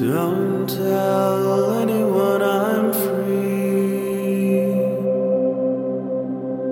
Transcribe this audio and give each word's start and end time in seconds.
Don't 0.00 0.66
tell 0.66 1.74
anyone 1.74 2.40
I'm 2.40 2.90
free. 2.90 4.72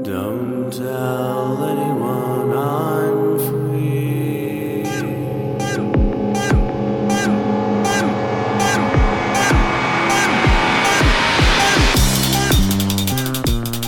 Don't 0.03 0.73
tell 0.73 1.63
anyone 1.63 2.57
I'm 2.57 3.39
free. 3.39 4.83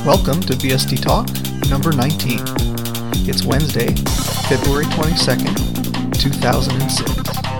Welcome 0.04 0.42
to 0.42 0.52
BSD 0.52 1.00
Talk 1.00 1.30
number 1.70 1.92
19. 1.92 2.40
It's 3.26 3.44
Wednesday, 3.46 3.94
February 4.50 4.84
22nd, 4.84 6.20
2006. 6.20 7.59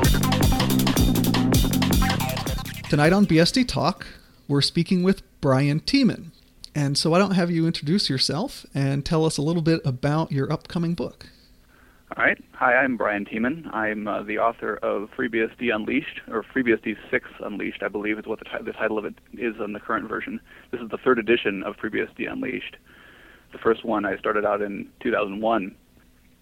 Tonight 2.91 3.13
on 3.13 3.25
BSD 3.25 3.69
Talk, 3.69 4.05
we're 4.49 4.61
speaking 4.61 5.05
with 5.05 5.23
Brian 5.41 5.79
Tiemann. 5.79 6.33
And 6.75 6.99
so 6.99 7.11
why 7.11 7.21
don't 7.21 7.37
have 7.37 7.49
you 7.49 7.65
introduce 7.65 8.11
yourself 8.11 8.67
and 8.75 9.07
tell 9.07 9.25
us 9.25 9.39
a 9.39 9.43
little 9.43 9.63
bit 9.63 9.81
about 9.85 10.33
your 10.33 10.53
upcoming 10.53 10.95
book? 10.95 11.27
All 12.17 12.25
right. 12.25 12.37
Hi, 12.55 12.75
I'm 12.75 12.97
Brian 12.97 13.25
Tiemann. 13.27 13.73
I'm 13.73 14.09
uh, 14.09 14.25
the 14.25 14.39
author 14.39 14.75
of 14.79 15.09
FreeBSD 15.17 15.73
Unleashed, 15.73 16.21
or 16.33 16.43
FreeBSD 16.43 16.97
6 17.13 17.29
Unleashed, 17.39 17.85
I 17.85 17.87
believe 17.87 18.19
is 18.19 18.27
what 18.27 18.41
the, 18.41 18.47
ti- 18.47 18.65
the 18.65 18.73
title 18.73 18.99
of 18.99 19.05
it 19.05 19.15
is 19.35 19.55
on 19.61 19.73
the 19.73 19.79
current 19.79 20.09
version. 20.09 20.41
This 20.73 20.81
is 20.81 20.91
the 20.91 20.99
third 20.99 21.21
edition 21.21 21.63
of 21.63 21.77
FreeBSD 21.77 22.29
Unleashed. 22.29 22.77
The 23.53 23.59
first 23.59 23.85
one 23.85 24.05
I 24.05 24.19
started 24.19 24.45
out 24.45 24.63
in 24.63 24.89
2001, 24.99 25.77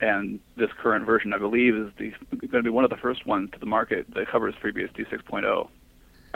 and 0.00 0.40
this 0.56 0.70
current 0.80 1.04
version, 1.04 1.34
I 1.34 1.38
believe, 1.38 1.76
is 1.76 1.92
going 2.30 2.50
to 2.52 2.62
be 2.62 2.70
one 2.70 2.84
of 2.84 2.90
the 2.90 2.96
first 2.96 3.26
ones 3.26 3.50
to 3.52 3.58
the 3.58 3.66
market 3.66 4.06
that 4.14 4.28
covers 4.28 4.54
FreeBSD 4.64 5.12
6.0. 5.12 5.68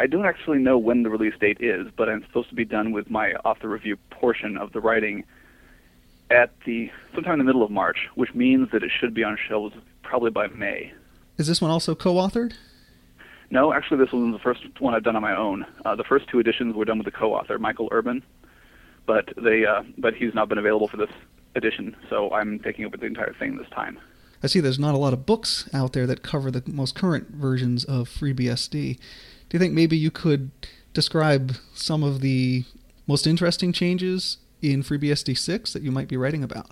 I 0.03 0.09
don't 0.09 0.27
actually 0.27 0.59
know 0.59 0.79
when 0.79 1.05
the 1.05 1.11
release 1.11 1.35
date 1.41 1.59
is, 1.61 1.87
but 1.97 2.09
I'm 2.09 2.25
supposed 2.27 2.49
to 2.49 2.57
be 2.57 2.65
done 2.65 2.91
with 2.91 3.09
my 3.09 3.35
author 3.45 3.69
review 3.69 3.97
portion 4.11 4.57
of 4.57 4.73
the 4.73 4.81
writing 4.81 5.23
at 6.29 6.51
the 6.67 6.91
sometime 7.15 7.35
in 7.35 7.39
the 7.39 7.45
middle 7.45 7.63
of 7.63 7.71
March, 7.71 8.09
which 8.17 8.35
means 8.35 8.69
that 8.73 8.83
it 8.83 8.91
should 8.91 9.15
be 9.15 9.23
on 9.23 9.39
shelves 9.49 9.77
probably 10.03 10.33
by 10.33 10.49
May. 10.49 10.93
Is 11.39 11.47
this 11.47 11.61
one 11.61 11.71
also 11.71 11.95
co 11.95 12.15
authored? 12.15 12.55
No, 13.53 13.73
actually, 13.73 13.99
this 13.99 14.11
was 14.11 14.33
the 14.33 14.41
first 14.41 14.63
one 14.81 14.93
I've 14.93 15.05
done 15.05 15.15
on 15.15 15.23
my 15.23 15.37
own. 15.37 15.65
Uh, 15.85 15.95
the 15.95 16.03
first 16.03 16.27
two 16.27 16.41
editions 16.41 16.75
were 16.75 16.85
done 16.85 16.99
with 16.99 17.05
the 17.05 17.13
co-author, 17.13 17.61
Michael 17.61 17.89
Urban, 17.93 18.25
but 19.07 19.29
they 19.37 19.65
uh, 19.65 19.85
but 19.99 20.15
he's 20.15 20.35
not 20.35 20.49
been 20.49 20.59
available 20.59 20.89
for 20.89 20.97
this 20.97 21.11
edition, 21.55 21.95
so 22.11 22.33
I'm 22.33 22.59
taking 22.59 22.85
over 22.87 22.97
the 22.97 23.07
entire 23.07 23.35
thing 23.35 23.57
this 23.57 23.69
time. 23.69 24.01
I 24.43 24.49
see 24.49 24.59
there's 24.59 24.81
not 24.81 24.97
a 24.97 24.99
lot 24.99 25.13
of 25.13 25.27
books 25.27 25.71
out 25.73 25.93
there 25.93 26.09
that 26.09 26.25
cover 26.25 26.51
the 26.51 26.65
most 26.67 26.97
current 26.97 27.29
versions 27.29 27.85
of 27.85 28.09
FreeBSD. 28.09 28.99
Do 29.53 29.57
you 29.57 29.61
think 29.61 29.75
maybe 29.75 29.99
you 29.99 30.11
could 30.11 30.51
describe 30.95 31.57
some 31.75 32.03
of 32.03 32.23
the 32.23 32.65
most 33.07 33.27
interesting 33.27 33.71
changes 33.71 34.39
in 34.63 34.83
FreeBSD 34.83 35.37
6 35.37 35.75
that 35.75 35.83
you 35.83 35.93
might 35.93 36.09
be 36.09 36.17
writing 36.17 36.43
about? 36.43 36.71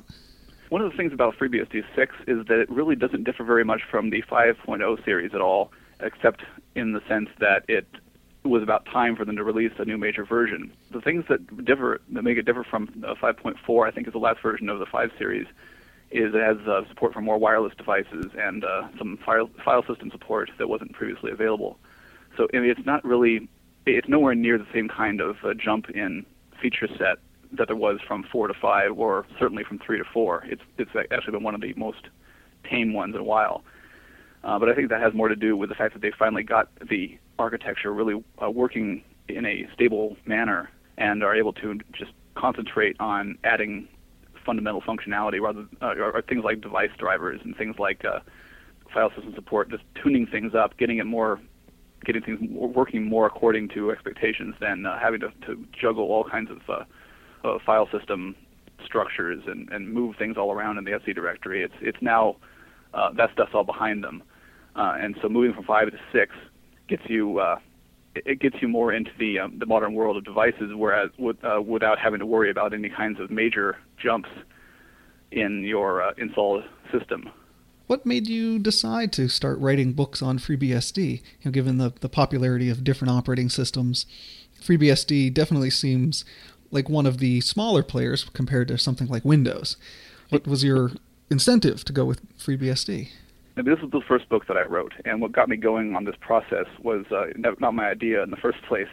One 0.71 0.81
of 0.81 0.91
the 0.91 0.97
things 0.97 1.13
about 1.13 1.37
FreeBSD 1.37 1.85
6 1.95 2.15
is 2.27 2.47
that 2.47 2.59
it 2.59 2.71
really 2.71 2.97
doesn't 2.97 3.25
differ 3.25 3.45
very 3.45 3.67
much 3.67 3.83
from 3.91 4.09
the 4.09 4.23
5.0 4.23 5.05
series 5.05 5.35
at 5.35 5.43
all, 5.43 5.73
except 6.01 6.41
in 6.75 6.95
the 6.95 7.03
sense 7.07 7.29
that 7.39 7.65
it 7.69 7.87
was 8.45 8.63
about 8.63 8.87
time 8.87 9.15
for 9.15 9.27
them 9.27 9.37
to 9.37 9.45
release 9.45 9.73
a 9.77 9.85
new 9.85 9.99
major 9.99 10.25
version. 10.25 10.73
The 10.91 11.03
things 11.03 11.27
that 11.29 11.67
differ 11.67 12.01
that 12.13 12.23
make 12.23 12.39
it 12.39 12.47
differ 12.47 12.65
from 12.65 13.05
uh, 13.07 13.15
5.4, 13.15 13.87
I 13.87 13.91
think, 13.91 14.07
is 14.07 14.15
the 14.15 14.19
last 14.19 14.41
version 14.41 14.71
of 14.71 14.79
the 14.79 14.87
5 14.87 15.11
series, 15.19 15.47
is 16.11 16.35
it 16.35 16.41
has 16.41 16.57
uh, 16.67 16.89
support 16.89 17.13
for 17.13 17.21
more 17.21 17.37
wireless 17.37 17.75
devices 17.77 18.33
and 18.39 18.65
uh, 18.65 18.89
some 18.97 19.19
file 19.19 19.51
file 19.63 19.85
system 19.87 20.11
support 20.11 20.51
that 20.57 20.71
wasn't 20.71 20.95
previously 20.95 21.31
available. 21.31 21.79
So 22.41 22.49
I 22.55 22.61
mean, 22.61 22.71
it's 22.71 22.87
not 22.87 23.05
really, 23.05 23.51
it's 23.85 24.09
nowhere 24.09 24.35
near 24.35 24.57
the 24.57 24.67
same 24.73 24.89
kind 24.89 25.21
of 25.21 25.37
uh, 25.45 25.53
jump 25.53 25.91
in 25.91 26.25
feature 26.63 26.89
set 26.97 27.19
that 27.53 27.67
there 27.67 27.77
was 27.77 27.99
from 28.09 28.25
four 28.33 28.49
to 28.49 28.55
five, 28.55 28.97
or 28.97 29.27
certainly 29.39 29.63
from 29.63 29.79
three 29.79 29.99
to 29.99 30.05
four. 30.05 30.45
It's 30.47 30.63
it's 30.79 30.91
actually 31.11 31.33
been 31.33 31.43
one 31.43 31.55
of 31.55 31.61
the 31.61 31.75
most 31.75 32.07
tame 32.65 32.95
ones 32.95 33.15
in 33.15 33.21
a 33.21 33.25
while. 33.25 33.63
Uh, 34.43 34.59
but 34.59 34.71
I 34.71 34.75
think 34.75 34.89
that 34.89 35.03
has 35.03 35.13
more 35.13 35.29
to 35.29 35.37
do 35.37 35.55
with 35.55 35.69
the 35.69 35.75
fact 35.75 35.93
that 35.93 36.01
they 36.01 36.13
finally 36.19 36.43
got 36.43 36.71
the 36.89 37.19
architecture 37.39 37.93
really 37.93 38.25
uh, 38.43 38.51
working 38.51 39.03
in 39.29 39.45
a 39.45 39.69
stable 39.75 40.17
manner 40.25 40.71
and 40.97 41.23
are 41.23 41.35
able 41.35 41.53
to 41.55 41.79
just 41.93 42.13
concentrate 42.37 42.97
on 43.01 43.37
adding 43.45 43.87
fundamental 44.47 44.81
functionality 44.81 45.43
rather 45.43 45.67
uh, 45.83 45.95
or, 45.99 46.23
things 46.23 46.43
like 46.43 46.63
device 46.63 46.91
drivers 46.97 47.43
and 47.45 47.55
things 47.55 47.79
like 47.79 48.03
uh, 48.07 48.21
file 48.95 49.11
system 49.11 49.35
support, 49.35 49.71
just 49.71 49.83
tuning 50.03 50.27
things 50.27 50.55
up, 50.55 50.79
getting 50.79 50.97
it 50.97 51.05
more, 51.05 51.39
getting 52.05 52.23
things 52.23 52.39
working 52.51 53.05
more 53.05 53.27
according 53.27 53.69
to 53.71 53.91
expectations 53.91 54.55
than 54.61 54.87
uh, 54.87 54.99
having 54.99 55.21
to, 55.21 55.31
to 55.47 55.65
juggle 55.79 56.05
all 56.05 56.25
kinds 56.25 56.51
of 56.51 56.59
uh, 56.69 56.85
uh, 57.47 57.59
file 57.65 57.89
system 57.91 58.35
structures 58.85 59.43
and, 59.47 59.69
and 59.71 59.93
move 59.93 60.17
things 60.19 60.37
all 60.37 60.53
around 60.53 60.79
in 60.79 60.85
the 60.85 60.93
etc 60.93 61.15
directory. 61.15 61.63
It's 61.63 61.75
it's 61.81 61.99
now 62.01 62.37
uh, 62.95 63.13
that 63.17 63.31
stuff's 63.33 63.53
all 63.55 63.65
behind 63.65 64.03
them, 64.03 64.23
uh, 64.77 64.97
and 65.01 65.17
so 65.21 65.29
moving 65.29 65.55
from 65.55 65.65
five 65.65 65.91
to 65.91 65.99
six 66.13 66.33
gets 66.89 67.03
you 67.09 67.39
uh, 67.39 67.59
it 68.15 68.41
gets 68.41 68.57
you 68.61 68.69
more 68.69 68.93
into 68.93 69.11
the 69.19 69.39
um, 69.39 69.59
the 69.59 69.67
modern 69.67 69.95
world 69.95 70.17
of 70.17 70.25
devices, 70.25 70.73
whereas 70.75 71.11
with, 71.19 71.37
uh, 71.45 71.61
without 71.61 71.99
having 71.99 72.19
to 72.21 72.27
worry 72.27 72.51
about 72.51 72.75
any 72.75 72.89
kinds 72.89 73.21
of 73.21 73.31
major 73.31 73.77
jumps 74.03 74.29
in 75.31 75.63
your 75.63 76.03
uh, 76.03 76.13
installed 76.19 76.65
system. 76.93 77.31
What 77.91 78.07
made 78.07 78.29
you 78.29 78.61
decide 78.61 79.13
to 79.15 79.27
start 79.27 79.59
writing 79.59 79.95
books 79.95 80.23
on 80.23 80.39
FreeBSD? 80.39 81.11
You 81.11 81.23
know, 81.45 81.51
given 81.51 81.79
the, 81.79 81.93
the 81.99 82.09
popularity 82.09 82.71
of 82.71 82.85
different 82.85 83.11
operating 83.11 83.49
systems, 83.49 84.07
FreeBSD 84.63 85.35
definitely 85.35 85.71
seems 85.71 86.25
like 86.71 86.89
one 86.89 87.05
of 87.05 87.19
the 87.19 87.41
smaller 87.41 87.83
players 87.83 88.27
compared 88.33 88.69
to 88.69 88.79
something 88.79 89.09
like 89.09 89.25
Windows. 89.25 89.77
What 90.29 90.47
was 90.47 90.63
your 90.63 90.93
incentive 91.31 91.85
to 91.85 91.93
go 91.93 92.05
with 92.05 92.21
FreeBSD? 92.39 93.09
And 93.57 93.67
this 93.67 93.81
was 93.81 93.91
the 93.91 94.03
first 94.07 94.29
book 94.29 94.47
that 94.47 94.57
I 94.57 94.63
wrote, 94.63 94.93
and 95.05 95.21
what 95.21 95.33
got 95.33 95.49
me 95.49 95.57
going 95.57 95.97
on 95.97 96.05
this 96.05 96.15
process 96.21 96.67
was 96.85 97.05
uh, 97.11 97.25
not 97.59 97.75
my 97.75 97.91
idea 97.91 98.23
in 98.23 98.31
the 98.31 98.37
first 98.37 98.63
place. 98.69 98.87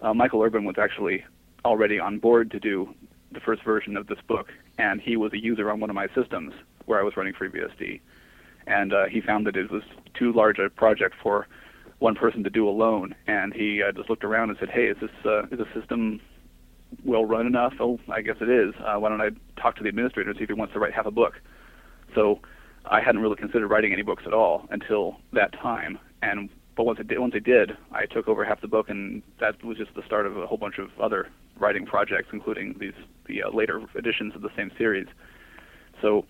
Uh, 0.00 0.14
Michael 0.14 0.42
Urban 0.42 0.64
was 0.64 0.78
actually 0.78 1.24
already 1.64 2.00
on 2.00 2.18
board 2.18 2.50
to 2.50 2.58
do 2.58 2.92
the 3.30 3.38
first 3.38 3.62
version 3.62 3.96
of 3.96 4.08
this 4.08 4.18
book, 4.26 4.48
and 4.78 5.00
he 5.00 5.16
was 5.16 5.32
a 5.32 5.40
user 5.40 5.70
on 5.70 5.78
one 5.78 5.90
of 5.90 5.94
my 5.94 6.08
systems 6.12 6.52
where 6.86 6.98
I 6.98 7.04
was 7.04 7.16
running 7.16 7.34
FreeBSD, 7.34 8.00
and 8.66 8.92
uh, 8.92 9.06
he 9.06 9.20
found 9.20 9.46
that 9.46 9.56
it 9.56 9.70
was 9.70 9.82
too 10.14 10.32
large 10.32 10.58
a 10.58 10.70
project 10.70 11.14
for 11.22 11.46
one 11.98 12.14
person 12.14 12.42
to 12.44 12.50
do 12.50 12.68
alone, 12.68 13.14
and 13.26 13.54
he 13.54 13.82
uh, 13.82 13.92
just 13.92 14.10
looked 14.10 14.24
around 14.24 14.50
and 14.50 14.58
said, 14.58 14.70
"Hey, 14.70 14.86
is 14.86 14.96
this 15.00 15.10
uh, 15.24 15.44
is 15.44 15.58
the 15.58 15.66
system 15.78 16.20
well 17.04 17.24
run 17.24 17.46
enough? 17.46 17.74
Oh, 17.80 17.98
I 18.08 18.22
guess 18.22 18.36
it 18.40 18.48
is. 18.48 18.74
Uh, 18.84 18.98
why 18.98 19.08
don't 19.08 19.20
I 19.20 19.30
talk 19.60 19.76
to 19.76 19.82
the 19.82 19.88
administrator 19.88 20.30
and 20.30 20.36
see 20.38 20.44
if 20.44 20.50
he 20.50 20.54
wants 20.54 20.74
to 20.74 20.80
write 20.80 20.92
half 20.92 21.06
a 21.06 21.10
book?" 21.10 21.34
So 22.14 22.40
I 22.84 23.00
hadn't 23.00 23.20
really 23.22 23.36
considered 23.36 23.68
writing 23.68 23.92
any 23.92 24.02
books 24.02 24.24
at 24.26 24.32
all 24.32 24.66
until 24.70 25.16
that 25.32 25.52
time. 25.52 25.98
And 26.22 26.50
but 26.76 26.84
once 26.84 26.98
I 27.00 27.04
did, 27.04 27.18
once 27.18 27.34
I 27.36 27.38
did, 27.38 27.72
I 27.92 28.06
took 28.06 28.28
over 28.28 28.44
half 28.44 28.60
the 28.60 28.68
book, 28.68 28.88
and 28.88 29.22
that 29.40 29.62
was 29.62 29.76
just 29.76 29.94
the 29.94 30.02
start 30.06 30.26
of 30.26 30.36
a 30.36 30.46
whole 30.46 30.58
bunch 30.58 30.78
of 30.78 30.88
other 31.00 31.28
writing 31.58 31.86
projects, 31.86 32.28
including 32.32 32.76
these 32.80 32.94
the 33.26 33.42
uh, 33.42 33.50
later 33.50 33.80
editions 33.96 34.34
of 34.34 34.42
the 34.42 34.50
same 34.56 34.70
series. 34.76 35.06
So 36.00 36.24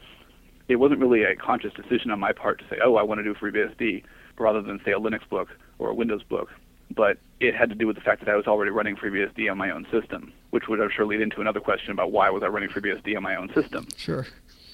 it 0.69 0.77
wasn't 0.77 1.01
really 1.01 1.23
a 1.25 1.35
conscious 1.35 1.73
decision 1.75 2.11
on 2.11 2.21
my 2.21 2.33
part 2.33 2.59
to 2.61 2.65
say, 2.71 2.79
oh, 2.85 2.97
I 2.97 3.03
want 3.03 3.19
to 3.19 3.25
do 3.25 3.35
FreeBSD, 3.35 4.05
rather 4.39 4.63
than 4.63 4.81
say 4.85 4.93
a 4.93 4.99
Linux 4.99 5.29
book 5.29 5.49
or 5.79 5.91
a 5.91 5.95
Windows 5.95 6.23
book. 6.23 6.49
But 6.95 7.19
it 7.41 7.55
had 7.55 7.71
to 7.71 7.75
do 7.75 7.87
with 7.87 7.97
the 7.97 8.03
fact 8.03 8.21
that 8.21 8.29
I 8.29 8.37
was 8.37 8.47
already 8.47 8.71
running 8.71 8.97
FreeBSD 8.97 9.51
on 9.51 9.57
my 9.57 9.71
own 9.71 9.87
system, 9.91 10.33
which 10.51 10.69
would 10.69 10.81
I'm 10.81 10.91
sure 10.91 11.07
lead 11.07 11.21
into 11.21 11.41
another 11.41 11.61
question 11.61 11.91
about 11.91 12.13
why 12.13 12.29
was 12.31 12.43
I 12.43 12.47
running 12.47 12.69
FreeBSD 12.69 13.17
on 13.17 13.23
my 13.23 13.37
own 13.37 13.53
system. 13.55 13.87
Sure. 13.97 14.27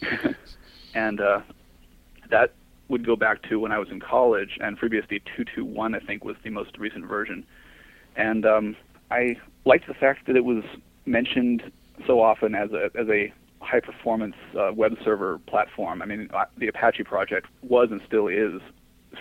and 0.94 1.20
uh, 1.20 1.40
that 2.30 2.52
would 2.88 3.04
go 3.04 3.16
back 3.16 3.42
to 3.42 3.60
when 3.60 3.70
I 3.70 3.78
was 3.78 3.88
in 3.90 4.00
college, 4.00 4.58
and 4.60 4.78
FreeBSD 4.78 5.22
2.2.1 5.38 5.94
I 5.94 6.00
think 6.00 6.24
was 6.24 6.36
the 6.42 6.50
most 6.50 6.76
recent 6.78 7.06
version. 7.06 7.46
And 8.16 8.44
um, 8.44 8.76
I 9.10 9.36
liked 9.64 9.86
the 9.86 9.94
fact 9.94 10.26
that 10.26 10.36
it 10.36 10.44
was 10.44 10.64
mentioned 11.06 11.70
so 12.06 12.20
often 12.20 12.54
as 12.54 12.70
a 12.72 12.90
as 12.94 13.08
a 13.08 13.32
high 13.68 13.80
performance 13.80 14.34
uh, 14.58 14.70
web 14.74 14.92
server 15.04 15.38
platform. 15.46 16.00
I 16.00 16.06
mean, 16.06 16.28
uh, 16.32 16.44
the 16.56 16.68
Apache 16.68 17.04
project 17.04 17.46
was 17.62 17.88
and 17.90 18.00
still 18.06 18.28
is 18.28 18.60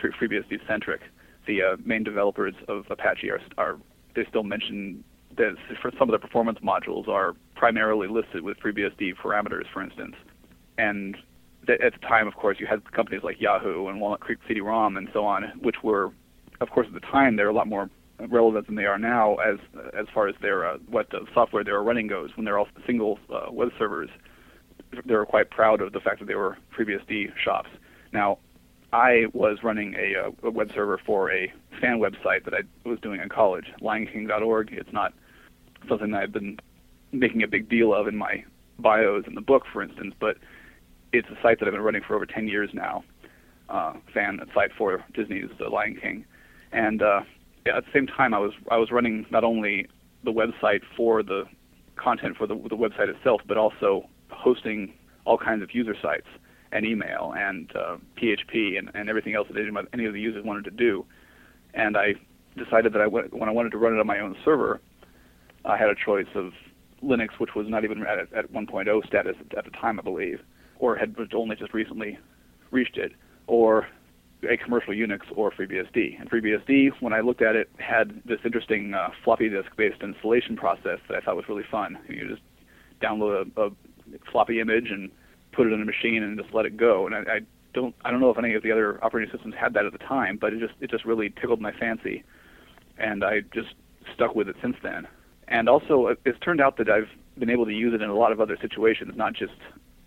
FreeBSD 0.02 0.66
centric. 0.68 1.02
The 1.48 1.62
uh, 1.62 1.78
main 1.84 2.04
developers 2.04 2.54
of 2.68 2.86
Apache 2.90 3.30
are, 3.30 3.42
are 3.58 3.78
they 4.16 4.26
still 4.30 4.44
mention 4.44 5.04
that 5.38 5.56
for 5.82 5.92
some 6.00 6.10
of 6.10 6.14
the 6.14 6.26
performance 6.26 6.60
modules 6.60 7.08
are 7.08 7.34
primarily 7.56 8.08
listed 8.08 8.42
with 8.42 8.58
FreeBSD 8.60 9.16
parameters, 9.24 9.66
for 9.72 9.82
instance. 9.84 10.16
And 10.78 11.16
th- 11.68 11.80
at 11.82 11.94
the 11.94 12.08
time, 12.08 12.28
of 12.28 12.36
course, 12.36 12.58
you 12.60 12.68
had 12.68 12.90
companies 12.92 13.24
like 13.24 13.40
Yahoo 13.40 13.88
and 13.88 14.00
Walnut 14.00 14.22
Creek 14.22 14.40
CD-ROM 14.48 14.98
and 14.98 15.10
so 15.14 15.26
on, 15.26 15.44
which 15.62 15.78
were, 15.84 16.12
of 16.62 16.70
course, 16.70 16.88
at 16.88 16.94
the 16.94 17.08
time 17.08 17.36
they're 17.36 17.50
a 17.50 17.54
lot 17.54 17.68
more 17.68 17.90
relevant 18.30 18.66
than 18.66 18.76
they 18.76 18.86
are 18.86 18.98
now 18.98 19.36
as 19.36 19.58
as 19.98 20.08
far 20.12 20.28
as 20.28 20.34
their 20.42 20.68
uh, 20.68 20.78
what 20.90 21.08
the 21.12 21.20
software 21.36 21.64
they 21.64 21.72
were 21.72 21.84
running 21.84 22.08
goes. 22.08 22.32
When 22.36 22.46
they're 22.46 22.58
all 22.58 22.68
single 22.86 23.20
uh, 23.32 23.52
web 23.52 23.70
servers, 23.78 24.10
they 25.06 25.16
were 25.16 25.26
quite 25.26 25.50
proud 25.50 25.82
of 25.82 25.94
the 25.94 26.00
fact 26.00 26.20
that 26.20 26.26
they 26.28 26.36
were 26.36 26.58
FreeBSD 26.78 27.32
shops. 27.38 27.70
Now, 28.14 28.40
I 28.94 29.26
was 29.34 29.64
running 29.64 29.96
a, 29.96 30.28
uh, 30.28 30.48
a 30.48 30.52
web 30.52 30.72
server 30.74 31.00
for 31.06 31.32
a 31.32 31.52
fan 31.82 32.00
website 32.00 32.46
that 32.46 32.54
I 32.54 32.62
was 32.88 33.00
doing 33.02 33.20
in 33.20 33.30
college, 33.30 33.66
LionKing.org. 33.82 34.72
It's 34.72 34.94
not 34.94 35.14
something 35.90 36.12
that 36.12 36.24
I've 36.24 36.32
been 36.32 36.58
making 37.12 37.44
a 37.44 37.48
big 37.48 37.70
deal 37.70 37.94
of 37.94 38.08
in 38.08 38.16
my 38.16 38.44
bios 38.80 39.26
in 39.28 39.36
the 39.36 39.42
book, 39.42 39.64
for 39.72 39.82
instance, 39.82 40.14
but 40.20 40.38
it's 41.12 41.28
a 41.30 41.42
site 41.42 41.60
that 41.60 41.68
I've 41.68 41.74
been 41.74 41.82
running 41.82 42.04
for 42.08 42.16
over 42.16 42.26
10 42.26 42.48
years 42.48 42.70
now. 42.74 43.04
Uh, 43.70 43.94
fan 44.14 44.40
site 44.54 44.72
for 44.78 45.04
Disney's 45.14 45.50
The 45.60 45.68
Lion 45.68 45.98
King, 46.02 46.24
and 46.72 47.02
uh, 47.02 47.20
at 47.68 47.84
the 47.84 47.92
same 47.94 48.08
time, 48.08 48.34
I 48.34 48.40
was 48.40 48.54
I 48.72 48.78
was 48.78 48.92
running 48.92 49.26
not 49.30 49.44
only 49.44 49.90
the 50.24 50.32
website 50.32 50.84
for 50.96 51.22
the 51.22 51.44
content 51.98 52.38
for 52.38 52.48
the 52.48 52.56
the 52.56 52.78
website 52.78 53.10
itself, 53.10 53.42
but 53.46 53.58
also 53.58 54.08
hosting 54.30 54.94
all 55.26 55.38
kinds 55.38 55.62
of 55.62 55.74
user 55.74 55.96
sites 56.02 56.28
and 56.72 56.86
email 56.86 57.34
and 57.38 57.72
uh, 57.76 57.98
PHP 58.22 58.78
and, 58.78 58.92
and 58.94 59.10
everything 59.10 59.36
else 59.36 59.48
that 59.52 59.86
any 59.94 60.06
of 60.06 60.14
the 60.14 60.22
users 60.22 60.44
wanted 60.44 60.66
to 60.66 60.72
do. 60.72 61.06
And 61.74 61.98
I 61.98 62.16
decided 62.58 62.94
that 62.94 63.02
I 63.02 63.08
went, 63.08 63.34
when 63.34 63.50
I 63.50 63.52
wanted 63.52 63.72
to 63.72 63.78
run 63.78 63.94
it 63.94 64.00
on 64.00 64.08
my 64.08 64.20
own 64.20 64.36
server, 64.44 64.82
I 65.66 65.78
had 65.78 65.90
a 65.90 65.96
choice 65.96 66.28
of 66.36 66.52
Linux, 67.04 67.40
which 67.40 67.56
was 67.56 67.68
not 67.70 67.84
even 67.84 68.06
at, 68.06 68.20
at 68.34 68.52
1.0 68.52 69.08
status 69.08 69.36
at 69.56 69.66
the 69.66 69.72
time, 69.72 70.00
I 70.00 70.04
believe, 70.04 70.40
or 70.80 70.96
had 70.96 71.16
only 71.34 71.56
just 71.56 71.74
recently 71.74 72.18
reached 72.72 72.98
it, 72.98 73.14
or 73.48 73.88
a 74.48 74.58
commercial 74.58 74.94
Unix 74.94 75.22
or 75.36 75.52
FreeBSD. 75.52 76.20
And 76.20 76.30
FreeBSD, 76.30 76.92
when 77.00 77.14
I 77.14 77.22
looked 77.22 77.42
at 77.42 77.56
it, 77.56 77.70
had 77.80 78.22
this 78.26 78.40
interesting 78.46 78.94
uh, 78.94 79.10
floppy 79.24 79.50
disk-based 79.50 80.02
installation 80.02 80.56
process 80.56 81.00
that 81.08 81.18
I 81.18 81.22
thought 81.22 81.36
was 81.36 81.50
really 81.50 81.66
fun. 81.70 81.98
You 82.08 82.28
just 82.28 82.42
download 83.02 83.52
a, 83.58 83.62
a 83.62 83.70
floppy 84.32 84.60
image 84.60 84.90
and 84.90 85.10
put 85.52 85.68
it 85.68 85.74
in 85.74 85.82
a 85.82 85.86
machine 85.86 86.24
and 86.24 86.38
just 86.40 86.54
let 86.54 86.66
it 86.66 86.78
go. 86.78 87.06
And 87.06 87.16
I, 87.16 87.20
I 87.20 87.40
don't 87.74 87.96
I 88.04 88.12
don't 88.12 88.20
know 88.20 88.30
if 88.30 88.38
any 88.38 88.54
of 88.54 88.64
the 88.64 88.72
other 88.72 89.04
operating 89.04 89.32
systems 89.32 89.56
had 89.60 89.74
that 89.74 89.86
at 89.86 89.92
the 89.92 90.00
time, 90.00 90.38
but 90.40 90.54
it 90.54 90.60
just 90.60 90.74
it 90.82 90.90
just 90.90 91.06
really 91.06 91.34
tickled 91.42 91.62
my 91.62 91.72
fancy, 91.72 92.24
and 92.98 93.24
I 93.24 93.42
just 93.54 93.76
stuck 94.14 94.36
with 94.36 94.50
it 94.50 94.56
since 94.62 94.76
then. 94.82 95.08
And 95.48 95.70
also, 95.70 96.16
it's 96.26 96.40
turned 96.40 96.60
out 96.60 96.78
that 96.78 96.90
I've 96.90 97.10
been 97.38 97.50
able 97.50 97.66
to 97.66 97.74
use 97.74 97.94
it 97.94 98.02
in 98.02 98.10
a 98.10 98.16
lot 98.16 98.32
of 98.32 98.42
other 98.42 98.58
situations, 98.60 99.14
not 99.16 99.34
just 99.34 99.54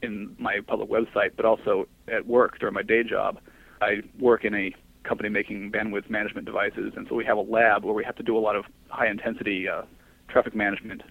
in 0.03 0.35
my 0.39 0.61
public 0.67 0.91
website, 0.91 1.31
but 1.37 1.45
also 1.45 1.89
at 2.09 2.27
work 2.27 2.59
during 2.59 2.75
my 2.75 2.83
day 2.83 3.03
job. 3.03 3.39
I 3.81 4.03
work 4.19 4.45
in 4.45 4.55
a 4.55 4.75
company 5.03 5.29
making 5.29 5.73
bandwidth 5.73 6.11
management 6.11 6.47
devices, 6.47 6.93
and 6.97 7.07
so 7.09 7.15
we 7.15 7.25
have 7.25 7.39
a 7.39 7.43
lab 7.43 7.85
where 7.85 7.95
we 7.95 8.05
have 8.05 8.17
to 8.17 8.23
do 8.23 8.37
a 8.37 8.41
lot 8.41 8.57
of 8.57 8.65
high 8.89 9.09
intensity 9.09 9.69
uh, 9.69 9.83
traffic 10.29 10.55
management 10.55 11.03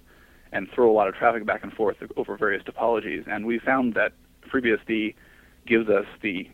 and 0.52 0.68
throw 0.74 0.92
a 0.92 0.94
lot 0.94 1.08
of 1.08 1.16
traffic 1.16 1.46
back 1.46 1.64
and 1.64 1.74
forth 1.74 1.98
over 2.18 2.38
various 2.38 2.64
topologies. 2.64 3.28
And 3.28 3.46
we 3.46 3.60
found 3.60 3.94
that 3.94 4.14
FreeBSD 4.52 5.16
gives 5.68 5.90
us 5.90 6.06
the 6.22 6.50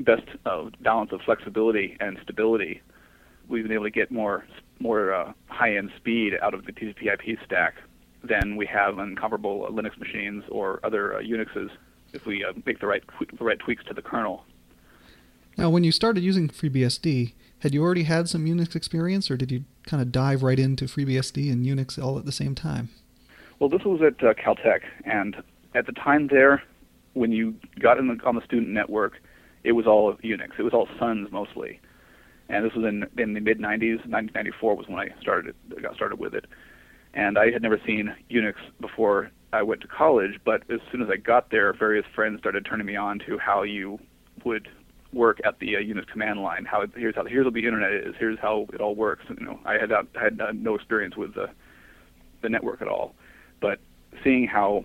best 0.00 0.24
uh, 0.46 0.70
balance 0.80 1.12
of 1.12 1.20
flexibility 1.22 1.96
and 2.00 2.18
stability. 2.22 2.80
We've 3.48 3.62
been 3.62 3.72
able 3.72 3.84
to 3.84 3.90
get 3.90 4.10
more 4.10 4.44
more 4.80 5.14
uh, 5.14 5.32
high-end 5.46 5.90
speed 5.96 6.32
out 6.42 6.52
of 6.52 6.66
the 6.66 6.72
TCP/IP 6.72 7.38
stack 7.44 7.74
than 8.24 8.56
we 8.56 8.66
have 8.66 8.98
on 8.98 9.14
comparable 9.14 9.66
uh, 9.66 9.70
Linux 9.70 9.96
machines 9.98 10.42
or 10.48 10.80
other 10.82 11.16
uh, 11.16 11.20
Unixes 11.20 11.70
if 12.12 12.26
we 12.26 12.44
uh, 12.44 12.52
make 12.66 12.80
the 12.80 12.86
right 12.86 13.02
the 13.38 13.44
right 13.44 13.58
tweaks 13.58 13.84
to 13.84 13.94
the 13.94 14.02
kernel. 14.02 14.44
Now, 15.56 15.70
when 15.70 15.84
you 15.84 15.92
started 15.92 16.24
using 16.24 16.48
FreeBSD, 16.48 17.34
had 17.60 17.74
you 17.74 17.82
already 17.82 18.02
had 18.04 18.28
some 18.28 18.44
Unix 18.44 18.74
experience, 18.74 19.30
or 19.30 19.36
did 19.36 19.52
you 19.52 19.64
kind 19.84 20.02
of 20.02 20.10
dive 20.10 20.42
right 20.42 20.58
into 20.58 20.86
FreeBSD 20.86 21.52
and 21.52 21.64
Unix 21.64 22.02
all 22.02 22.18
at 22.18 22.24
the 22.24 22.32
same 22.32 22.54
time? 22.54 22.88
Well, 23.58 23.68
this 23.68 23.84
was 23.84 24.00
at 24.02 24.22
uh, 24.26 24.34
Caltech, 24.34 24.80
and 25.04 25.36
at 25.74 25.86
the 25.86 25.92
time 25.92 26.28
there, 26.28 26.62
when 27.14 27.30
you 27.32 27.54
got 27.80 27.98
in 27.98 28.08
the, 28.08 28.18
on 28.24 28.34
the 28.34 28.44
student 28.44 28.70
network, 28.70 29.14
it 29.62 29.72
was 29.72 29.86
all 29.86 30.14
Unix. 30.16 30.58
It 30.58 30.62
was 30.62 30.74
all 30.74 30.88
Suns 30.98 31.28
mostly, 31.30 31.80
and 32.48 32.64
this 32.64 32.74
was 32.74 32.84
in 32.84 33.06
in 33.16 33.34
the 33.34 33.40
mid 33.40 33.58
'90s. 33.58 34.04
1994 34.06 34.76
was 34.76 34.88
when 34.88 34.98
I 34.98 35.08
started 35.20 35.54
got 35.80 35.94
started 35.94 36.18
with 36.18 36.34
it, 36.34 36.46
and 37.14 37.38
I 37.38 37.50
had 37.50 37.62
never 37.62 37.80
seen 37.86 38.14
Unix 38.30 38.54
before 38.80 39.30
I 39.52 39.62
went 39.62 39.80
to 39.82 39.88
college. 39.88 40.40
But 40.44 40.62
as 40.70 40.80
soon 40.90 41.00
as 41.00 41.08
I 41.08 41.16
got 41.16 41.50
there, 41.50 41.72
various 41.72 42.04
friends 42.14 42.40
started 42.40 42.66
turning 42.66 42.86
me 42.86 42.96
on 42.96 43.20
to 43.20 43.38
how 43.38 43.62
you 43.62 43.98
would 44.44 44.68
work 45.12 45.38
at 45.44 45.60
the 45.60 45.76
uh, 45.76 45.78
Unix 45.78 46.08
command 46.08 46.42
line. 46.42 46.64
How 46.64 46.84
here's 46.94 47.14
how 47.14 47.24
here's 47.24 47.44
what 47.44 47.54
the 47.54 47.64
internet 47.64 47.92
is. 47.92 48.14
Here's 48.18 48.38
how 48.40 48.66
it 48.72 48.80
all 48.80 48.96
works. 48.96 49.24
You 49.28 49.46
know, 49.46 49.60
I 49.64 49.74
had 49.74 49.92
I 49.92 50.02
had 50.20 50.40
no 50.54 50.74
experience 50.74 51.16
with 51.16 51.34
the 51.34 51.46
the 52.42 52.48
network 52.50 52.82
at 52.82 52.88
all, 52.88 53.14
seeing 54.24 54.46
how 54.46 54.84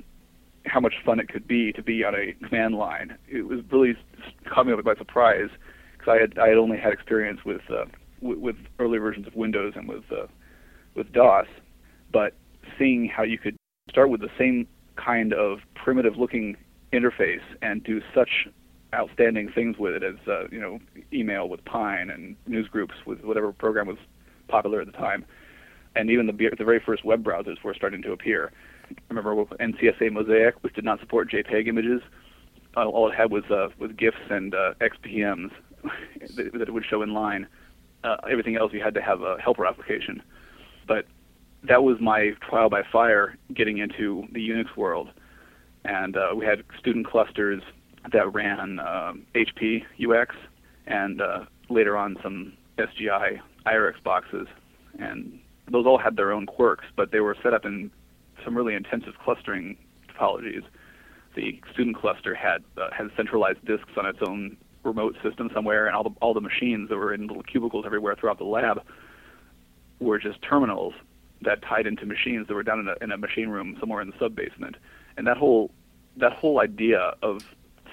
how 0.65 0.79
much 0.79 0.95
fun 1.05 1.19
it 1.19 1.29
could 1.29 1.47
be 1.47 1.71
to 1.71 1.81
be 1.81 2.03
on 2.03 2.13
a 2.13 2.33
command 2.45 2.75
line. 2.75 3.17
It 3.27 3.47
was 3.47 3.61
really 3.71 3.95
caught 4.45 4.67
me 4.67 4.73
by 4.83 4.95
surprise 4.95 5.49
because 5.97 6.11
I 6.11 6.21
had 6.21 6.37
I 6.37 6.49
had 6.49 6.57
only 6.57 6.77
had 6.77 6.93
experience 6.93 7.39
with 7.45 7.61
uh, 7.69 7.85
w- 8.21 8.39
with 8.39 8.57
early 8.77 8.99
versions 8.99 9.25
of 9.25 9.35
Windows 9.35 9.73
and 9.75 9.87
with 9.87 10.03
uh, 10.11 10.27
with 10.95 11.11
DOS, 11.13 11.47
but 12.11 12.33
seeing 12.77 13.07
how 13.07 13.23
you 13.23 13.37
could 13.37 13.55
start 13.89 14.09
with 14.09 14.21
the 14.21 14.29
same 14.37 14.67
kind 14.95 15.33
of 15.33 15.59
primitive 15.75 16.17
looking 16.17 16.57
interface 16.91 17.41
and 17.61 17.83
do 17.83 18.01
such 18.13 18.47
outstanding 18.93 19.49
things 19.53 19.77
with 19.77 19.93
it 19.93 20.03
as 20.03 20.15
uh, 20.27 20.47
you 20.51 20.59
know 20.59 20.79
email 21.13 21.47
with 21.47 21.63
Pine 21.65 22.09
and 22.09 22.35
news 22.47 22.67
groups 22.67 22.95
with 23.05 23.21
whatever 23.23 23.51
program 23.51 23.87
was 23.87 23.97
popular 24.47 24.81
at 24.81 24.87
the 24.87 24.93
time, 24.93 25.25
and 25.95 26.09
even 26.09 26.27
the 26.27 26.33
the 26.57 26.65
very 26.65 26.81
first 26.85 27.05
web 27.05 27.23
browsers 27.23 27.61
were 27.63 27.73
starting 27.73 28.01
to 28.01 28.11
appear. 28.11 28.51
I 28.89 29.13
remember 29.13 29.45
NCSA 29.45 30.11
Mosaic, 30.11 30.55
which 30.61 30.73
did 30.73 30.83
not 30.83 30.99
support 30.99 31.31
JPEG 31.31 31.67
images. 31.67 32.01
All 32.75 33.09
it 33.09 33.15
had 33.15 33.31
was 33.31 33.43
uh, 33.49 33.69
was 33.79 33.91
GIFs 33.97 34.17
and 34.29 34.53
uh, 34.53 34.73
XPMs 34.79 35.51
that, 36.35 36.51
that 36.53 36.61
it 36.67 36.73
would 36.73 36.85
show 36.85 37.01
in 37.01 37.13
line. 37.13 37.47
Uh, 38.03 38.17
everything 38.29 38.55
else 38.55 38.71
you 38.73 38.81
had 38.81 38.93
to 38.93 39.01
have 39.01 39.21
a 39.21 39.37
helper 39.41 39.65
application. 39.65 40.21
But 40.87 41.05
that 41.63 41.83
was 41.83 41.97
my 41.99 42.31
trial 42.47 42.69
by 42.69 42.83
fire 42.91 43.37
getting 43.53 43.79
into 43.79 44.25
the 44.31 44.47
Unix 44.47 44.75
world. 44.77 45.09
And 45.83 46.15
uh, 46.15 46.29
we 46.35 46.45
had 46.45 46.63
student 46.79 47.07
clusters 47.07 47.61
that 48.11 48.33
ran 48.33 48.79
uh, 48.79 49.13
HP 49.35 49.83
UX 49.99 50.35
and 50.87 51.21
uh, 51.21 51.45
later 51.69 51.97
on 51.97 52.17
some 52.23 52.53
SGI 52.77 53.39
IRIX 53.65 53.99
boxes. 54.03 54.47
And 54.97 55.39
those 55.69 55.85
all 55.85 55.97
had 55.97 56.15
their 56.15 56.31
own 56.31 56.45
quirks, 56.45 56.85
but 56.95 57.11
they 57.11 57.19
were 57.19 57.35
set 57.43 57.53
up 57.53 57.65
in 57.65 57.91
some 58.43 58.55
really 58.55 58.73
intensive 58.73 59.13
clustering 59.23 59.77
topologies. 60.07 60.63
The 61.35 61.61
student 61.73 61.97
cluster 61.97 62.33
had 62.35 62.63
uh, 62.77 62.89
had 62.91 63.09
centralized 63.15 63.63
disks 63.65 63.91
on 63.97 64.05
its 64.05 64.19
own 64.25 64.57
remote 64.83 65.15
system 65.23 65.49
somewhere, 65.53 65.87
and 65.87 65.95
all 65.95 66.03
the 66.03 66.11
all 66.21 66.33
the 66.33 66.41
machines 66.41 66.89
that 66.89 66.97
were 66.97 67.13
in 67.13 67.27
little 67.27 67.43
cubicles 67.43 67.85
everywhere 67.85 68.15
throughout 68.15 68.37
the 68.37 68.45
lab 68.45 68.81
were 69.99 70.17
just 70.17 70.41
terminals 70.41 70.93
that 71.41 71.61
tied 71.61 71.87
into 71.87 72.05
machines 72.05 72.47
that 72.47 72.53
were 72.53 72.63
down 72.63 72.79
in 72.79 72.87
a, 72.87 72.95
in 73.01 73.11
a 73.11 73.17
machine 73.17 73.49
room 73.49 73.77
somewhere 73.79 74.01
in 74.01 74.09
the 74.09 74.15
sub 74.19 74.35
basement. 74.35 74.75
And 75.17 75.27
that 75.27 75.37
whole 75.37 75.71
that 76.17 76.33
whole 76.33 76.59
idea 76.59 77.13
of 77.21 77.43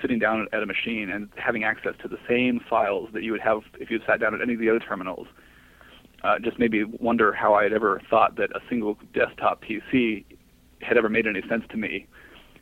sitting 0.01 0.19
down 0.19 0.49
at 0.53 0.63
a 0.63 0.67
machine 0.67 1.09
and 1.11 1.29
having 1.37 1.65
access 1.65 1.95
to 2.03 2.09
the 2.09 2.19
same 2.29 2.61
files 2.69 3.09
that 3.13 3.23
you 3.23 3.33
would 3.33 3.41
have 3.41 3.63
if 3.79 3.91
you 3.91 4.01
sat 4.07 4.21
down 4.21 4.35
at 4.35 4.41
any 4.41 4.55
of 4.55 4.61
the 4.61 4.69
other 4.69 4.81
terminals 4.81 5.27
uh, 6.23 6.39
just 6.39 6.59
made 6.59 6.73
me 6.73 6.85
wonder 6.85 7.33
how 7.33 7.55
I 7.55 7.63
had 7.63 7.73
ever 7.73 8.01
thought 8.11 8.37
that 8.37 8.51
a 8.51 8.61
single 8.69 8.99
desktop 9.15 9.63
PC 9.63 10.25
had 10.83 10.97
ever 10.97 11.09
made 11.09 11.27
any 11.27 11.43
sense 11.49 11.65
to 11.71 11.77
me. 11.77 12.07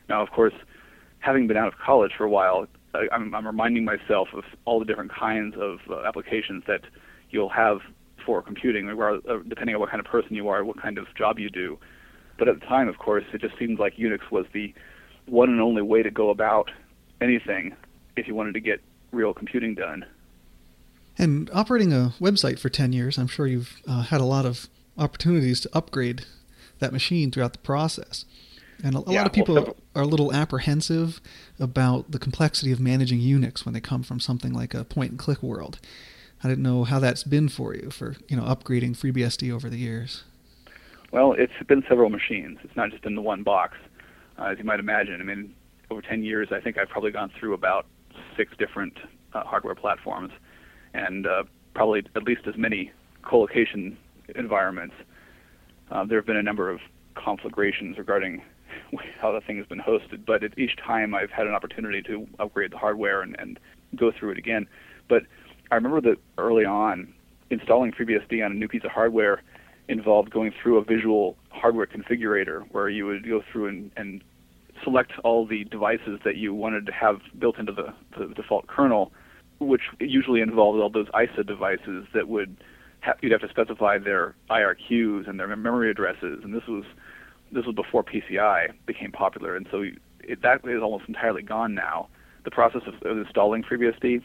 Now, 0.09 0.21
of 0.21 0.31
course, 0.31 0.53
having 1.19 1.47
been 1.47 1.57
out 1.57 1.67
of 1.67 1.79
college 1.79 2.11
for 2.17 2.23
a 2.23 2.29
while, 2.29 2.67
I, 2.93 3.07
I'm, 3.11 3.33
I'm 3.33 3.45
reminding 3.45 3.85
myself 3.85 4.29
of 4.33 4.43
all 4.65 4.79
the 4.79 4.85
different 4.85 5.13
kinds 5.13 5.55
of 5.57 5.79
uh, 5.89 6.03
applications 6.07 6.63
that 6.67 6.81
you'll 7.29 7.49
have 7.49 7.79
for 8.25 8.41
computing, 8.41 8.89
uh, 8.89 9.37
depending 9.47 9.75
on 9.75 9.81
what 9.81 9.89
kind 9.89 9.99
of 9.99 10.05
person 10.05 10.35
you 10.35 10.47
are, 10.49 10.63
what 10.63 10.81
kind 10.81 10.97
of 10.97 11.05
job 11.15 11.39
you 11.39 11.49
do. 11.49 11.77
But 12.37 12.47
at 12.47 12.59
the 12.59 12.65
time, 12.65 12.87
of 12.87 12.97
course, 12.97 13.23
it 13.33 13.41
just 13.41 13.57
seemed 13.57 13.79
like 13.79 13.95
Unix 13.97 14.31
was 14.31 14.45
the 14.53 14.73
one 15.25 15.49
and 15.49 15.61
only 15.61 15.81
way 15.81 16.03
to 16.03 16.11
go 16.11 16.29
about 16.29 16.71
anything 17.21 17.75
if 18.15 18.27
you 18.27 18.35
wanted 18.35 18.53
to 18.53 18.59
get 18.59 18.81
real 19.11 19.33
computing 19.33 19.75
done. 19.75 20.05
And 21.17 21.49
operating 21.53 21.93
a 21.93 22.13
website 22.19 22.59
for 22.59 22.69
10 22.69 22.91
years, 22.91 23.17
I'm 23.17 23.27
sure 23.27 23.47
you've 23.47 23.81
uh, 23.87 24.03
had 24.03 24.19
a 24.19 24.25
lot 24.25 24.45
of 24.45 24.67
opportunities 24.97 25.61
to 25.61 25.69
upgrade 25.73 26.25
that 26.79 26.93
machine 26.93 27.31
throughout 27.31 27.53
the 27.53 27.59
process. 27.59 28.25
And 28.83 28.95
a, 28.95 28.99
a 28.99 29.11
yeah, 29.11 29.17
lot 29.19 29.27
of 29.27 29.33
people 29.33 29.55
well, 29.55 29.75
are 29.95 30.01
a 30.01 30.07
little 30.07 30.33
apprehensive 30.33 31.21
about 31.59 32.11
the 32.11 32.19
complexity 32.19 32.71
of 32.71 32.79
managing 32.79 33.19
Unix 33.19 33.65
when 33.65 33.73
they 33.73 33.79
come 33.79 34.03
from 34.03 34.19
something 34.19 34.53
like 34.53 34.73
a 34.73 34.83
point 34.83 35.11
and 35.11 35.19
click 35.19 35.41
world. 35.41 35.79
I 36.43 36.49
didn't 36.49 36.63
know 36.63 36.83
how 36.83 36.99
that's 36.99 37.23
been 37.23 37.49
for 37.49 37.73
you 37.73 37.89
for 37.89 38.15
you 38.27 38.35
know 38.35 38.43
upgrading 38.43 38.97
FreeBSD 38.97 39.51
over 39.51 39.69
the 39.69 39.77
years. 39.77 40.23
Well, 41.11 41.33
it's 41.33 41.53
been 41.67 41.83
several 41.87 42.09
machines. 42.09 42.59
It's 42.63 42.75
not 42.75 42.91
just 42.91 43.05
in 43.05 43.15
the 43.15 43.21
one 43.21 43.43
box, 43.43 43.77
uh, 44.37 44.45
as 44.45 44.57
you 44.57 44.65
might 44.65 44.79
imagine. 44.79 45.21
I 45.21 45.23
mean, 45.23 45.55
over 45.89 46.01
10 46.01 46.23
years, 46.23 46.49
I 46.51 46.59
think 46.59 46.77
I've 46.77 46.89
probably 46.89 47.11
gone 47.11 47.31
through 47.39 47.53
about 47.53 47.85
six 48.35 48.51
different 48.57 48.97
uh, 49.33 49.43
hardware 49.43 49.75
platforms, 49.75 50.31
and 50.93 51.25
uh, 51.25 51.43
probably 51.73 52.03
at 52.15 52.23
least 52.23 52.41
as 52.47 52.57
many 52.57 52.91
colocation 53.23 53.97
environments. 54.35 54.95
Uh, 55.91 56.05
there 56.05 56.17
have 56.17 56.25
been 56.25 56.37
a 56.37 56.43
number 56.43 56.69
of 56.69 56.79
conflagrations 57.15 57.97
regarding 57.97 58.41
how 59.21 59.31
the 59.31 59.41
thing 59.41 59.57
has 59.57 59.65
been 59.67 59.79
hosted, 59.79 60.25
but 60.25 60.43
at 60.43 60.57
each 60.57 60.75
time 60.77 61.13
I've 61.13 61.31
had 61.31 61.47
an 61.47 61.53
opportunity 61.53 62.01
to 62.03 62.27
upgrade 62.39 62.71
the 62.71 62.77
hardware 62.77 63.21
and, 63.21 63.35
and 63.39 63.59
go 63.95 64.11
through 64.11 64.31
it 64.31 64.37
again. 64.37 64.67
But 65.07 65.23
I 65.71 65.75
remember 65.75 66.01
that 66.01 66.17
early 66.37 66.65
on, 66.65 67.13
installing 67.49 67.91
FreeBSD 67.91 68.43
on 68.43 68.51
a 68.51 68.55
new 68.55 68.67
piece 68.67 68.83
of 68.83 68.91
hardware 68.91 69.41
involved 69.87 70.31
going 70.31 70.51
through 70.61 70.77
a 70.77 70.83
visual 70.83 71.37
hardware 71.49 71.85
configurator 71.85 72.63
where 72.71 72.89
you 72.89 73.05
would 73.05 73.27
go 73.27 73.43
through 73.51 73.67
and, 73.67 73.91
and 73.95 74.23
select 74.83 75.13
all 75.23 75.45
the 75.45 75.63
devices 75.65 76.19
that 76.25 76.37
you 76.37 76.53
wanted 76.53 76.85
to 76.85 76.91
have 76.91 77.19
built 77.37 77.57
into 77.57 77.71
the, 77.71 77.93
the 78.17 78.33
default 78.33 78.67
kernel, 78.67 79.11
which 79.59 79.83
usually 79.99 80.41
involved 80.41 80.79
all 80.79 80.89
those 80.89 81.07
ISA 81.09 81.43
devices 81.43 82.05
that 82.13 82.27
would 82.27 82.57
you'd 83.21 83.31
have 83.31 83.41
to 83.41 83.49
specify 83.49 83.97
their 83.97 84.35
IRQs 84.49 85.29
and 85.29 85.39
their 85.39 85.47
memory 85.47 85.91
addresses, 85.91 86.39
and 86.43 86.53
this 86.53 86.65
was 86.67 86.83
this 87.51 87.65
was 87.65 87.75
before 87.75 88.03
PCI 88.03 88.73
became 88.85 89.11
popular, 89.11 89.55
and 89.55 89.67
so 89.71 89.83
it, 90.21 90.41
that 90.41 90.61
is 90.65 90.81
almost 90.81 91.05
entirely 91.07 91.41
gone 91.41 91.75
now. 91.75 92.07
The 92.43 92.51
process 92.51 92.81
of, 92.87 92.95
of 93.03 93.17
installing 93.17 93.63
FreeBSD 93.63 94.21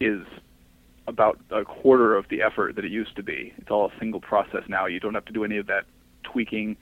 is 0.00 0.22
about 1.06 1.38
a 1.50 1.64
quarter 1.64 2.16
of 2.16 2.26
the 2.30 2.42
effort 2.42 2.76
that 2.76 2.84
it 2.84 2.90
used 2.90 3.16
to 3.16 3.22
be. 3.22 3.52
It's 3.58 3.70
all 3.70 3.86
a 3.86 3.98
single 3.98 4.20
process 4.20 4.62
now. 4.68 4.86
You 4.86 5.00
don't 5.00 5.14
have 5.14 5.24
to 5.26 5.32
do 5.32 5.44
any 5.44 5.56
of 5.56 5.66
that 5.66 5.84
tweaking. 6.22 6.76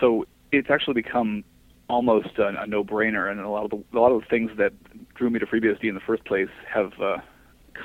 So 0.00 0.26
it's 0.52 0.70
actually 0.70 0.94
become 0.94 1.44
almost 1.88 2.38
a, 2.38 2.62
a 2.62 2.66
no-brainer, 2.66 3.30
and 3.30 3.40
a 3.40 3.48
lot 3.48 3.64
of 3.64 3.70
the, 3.70 3.98
a 3.98 4.00
lot 4.00 4.12
of 4.12 4.20
the 4.20 4.26
things 4.28 4.50
that 4.58 4.72
drew 5.14 5.30
me 5.30 5.38
to 5.38 5.46
FreeBSD 5.46 5.84
in 5.84 5.94
the 5.94 6.00
first 6.00 6.24
place 6.24 6.48
have 6.72 6.92
uh, 7.00 7.18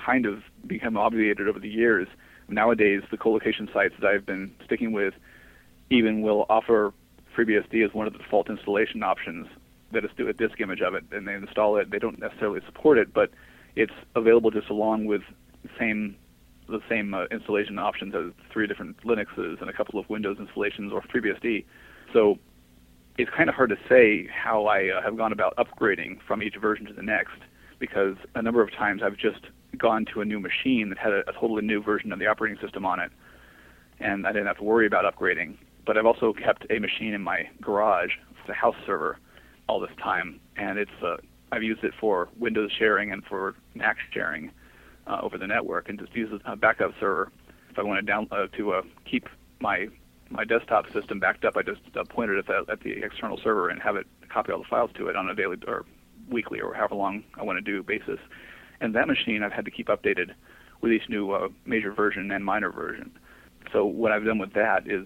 kind 0.06 0.25
of 0.25 0.44
become 0.65 0.98
obviated 0.98 1.48
over 1.48 1.60
the 1.60 1.70
years. 1.70 2.08
Nowadays, 2.51 3.01
the 3.10 3.17
co-location 3.17 3.70
sites 3.74 3.93
that 4.01 4.08
I've 4.08 4.25
been 4.25 4.51
sticking 4.65 4.91
with 4.91 5.13
even 5.89 6.22
will 6.22 6.46
offer 6.50 6.93
FreeBSD 7.36 7.86
as 7.86 7.93
one 7.93 8.08
of 8.08 8.13
the 8.13 8.20
default 8.20 8.50
installation 8.50 9.03
options. 9.03 9.48
That 9.91 10.05
is, 10.05 10.12
do 10.17 10.27
a 10.27 10.34
disk 10.34 10.60
image 10.62 10.81
of 10.81 10.93
it, 10.93 11.03
and 11.12 11.27
they 11.27 11.34
install 11.34 11.77
it. 11.77 11.91
They 11.91 12.00
don't 12.00 12.20
necessarily 12.20 12.62
support 12.65 12.98
it, 12.98 13.13
but 13.13 13.31
it's 13.75 13.93
available 14.15 14.51
just 14.51 14.70
along 14.70 15.05
with 15.05 15.22
the 15.63 15.70
same 15.79 16.15
the 16.67 16.79
same 16.88 17.13
uh, 17.13 17.25
installation 17.31 17.77
options 17.77 18.15
as 18.15 18.31
three 18.51 18.65
different 18.65 18.96
Linuxes 19.03 19.60
and 19.60 19.70
a 19.70 19.74
couple 19.74 20.00
of 20.00 20.10
Windows 20.10 20.38
installations 20.39 20.93
or 20.93 21.01
FreeBSD. 21.01 21.65
So 22.13 22.39
it's 23.17 23.29
kind 23.36 23.50
of 23.50 23.55
hard 23.55 23.72
to 23.72 23.77
say 23.89 24.27
how 24.27 24.67
I 24.67 24.88
uh, 24.88 25.01
have 25.01 25.17
gone 25.17 25.34
about 25.34 25.53
upgrading 25.58 26.20
from 26.25 26.41
each 26.41 26.55
version 26.55 26.86
to 26.86 26.93
the 26.93 27.01
next 27.01 27.38
because 27.82 28.16
a 28.36 28.42
number 28.42 28.62
of 28.62 28.72
times 28.72 29.02
I've 29.04 29.18
just 29.18 29.42
gone 29.78 30.06
to 30.14 30.22
a 30.22 30.26
new 30.26 30.40
machine 30.40 30.88
that 30.90 30.98
had 30.98 31.12
a, 31.12 31.30
a 31.30 31.34
totally 31.34 31.64
new 31.64 31.84
version 31.84 32.14
of 32.14 32.20
the 32.20 32.28
operating 32.28 32.62
system 32.62 32.86
on 32.86 33.02
it, 33.02 33.12
and 34.00 34.26
I 34.26 34.32
didn't 34.32 34.48
have 34.48 34.60
to 34.60 34.64
worry 34.64 34.88
about 34.88 35.04
upgrading. 35.04 35.58
But 35.86 35.98
I've 35.98 36.06
also 36.06 36.32
kept 36.32 36.66
a 36.70 36.80
machine 36.80 37.14
in 37.14 37.22
my 37.22 37.50
garage, 37.60 38.12
it's 38.40 38.48
a 38.48 38.54
house 38.54 38.76
server, 38.86 39.18
all 39.68 39.80
this 39.80 39.92
time, 40.02 40.40
and 40.56 40.78
it's 40.78 40.92
uh, 41.04 41.18
I've 41.52 41.64
used 41.64 41.84
it 41.84 41.94
for 42.00 42.30
Windows 42.40 42.72
sharing 42.78 43.12
and 43.12 43.26
for 43.26 43.56
Mac 43.74 43.98
sharing 44.14 44.52
uh, 45.08 45.20
over 45.22 45.38
the 45.38 45.48
network, 45.48 45.90
and 45.90 46.00
just 46.00 46.16
use 46.16 46.40
a 46.46 46.56
backup 46.56 46.92
server 47.00 47.32
if 47.70 47.80
I 47.80 47.84
want 47.84 47.98
to 48.00 48.06
down 48.06 48.28
uh, 48.32 48.48
to 48.58 48.74
uh, 48.74 48.82
keep 49.10 49.28
my 49.60 49.88
my 50.30 50.46
desktop 50.46 50.86
system 50.94 51.20
backed 51.20 51.44
up. 51.44 51.58
I 51.58 51.64
just 51.64 51.82
uh, 51.96 52.04
point 52.06 52.32
it 52.32 52.38
at 52.38 52.46
the, 52.48 52.72
at 52.72 52.80
the 52.82 53.04
external 53.04 53.38
server 53.44 53.70
and 53.70 53.82
have 53.82 53.96
it 53.96 54.08
copy 54.30 54.52
all 54.52 54.60
the 54.60 54.66
files 54.70 54.92
to 54.96 55.08
it 55.08 55.16
on 55.16 55.28
a 55.30 55.36
daily 55.36 55.58
or 55.68 55.84
weekly 56.32 56.60
or 56.60 56.74
however 56.74 56.96
long 56.96 57.24
I 57.36 57.44
want 57.44 57.58
to 57.58 57.62
do 57.62 57.84
basis. 57.84 58.20
And 58.80 58.96
that 58.96 59.08
machine 59.08 59.44
I've 59.44 59.52
had 59.52 59.66
to 59.66 59.72
keep 59.72 59.88
updated 59.88 60.32
with 60.82 60.92
each 60.92 61.08
new 61.10 61.32
uh, 61.32 61.50
major 61.66 61.94
version 61.94 62.32
and 62.32 62.44
minor 62.44 62.72
version. 62.72 63.12
So 63.72 63.86
what 63.86 64.12
I've 64.12 64.26
done 64.26 64.40
with 64.40 64.54
that 64.54 64.88
is 64.88 65.06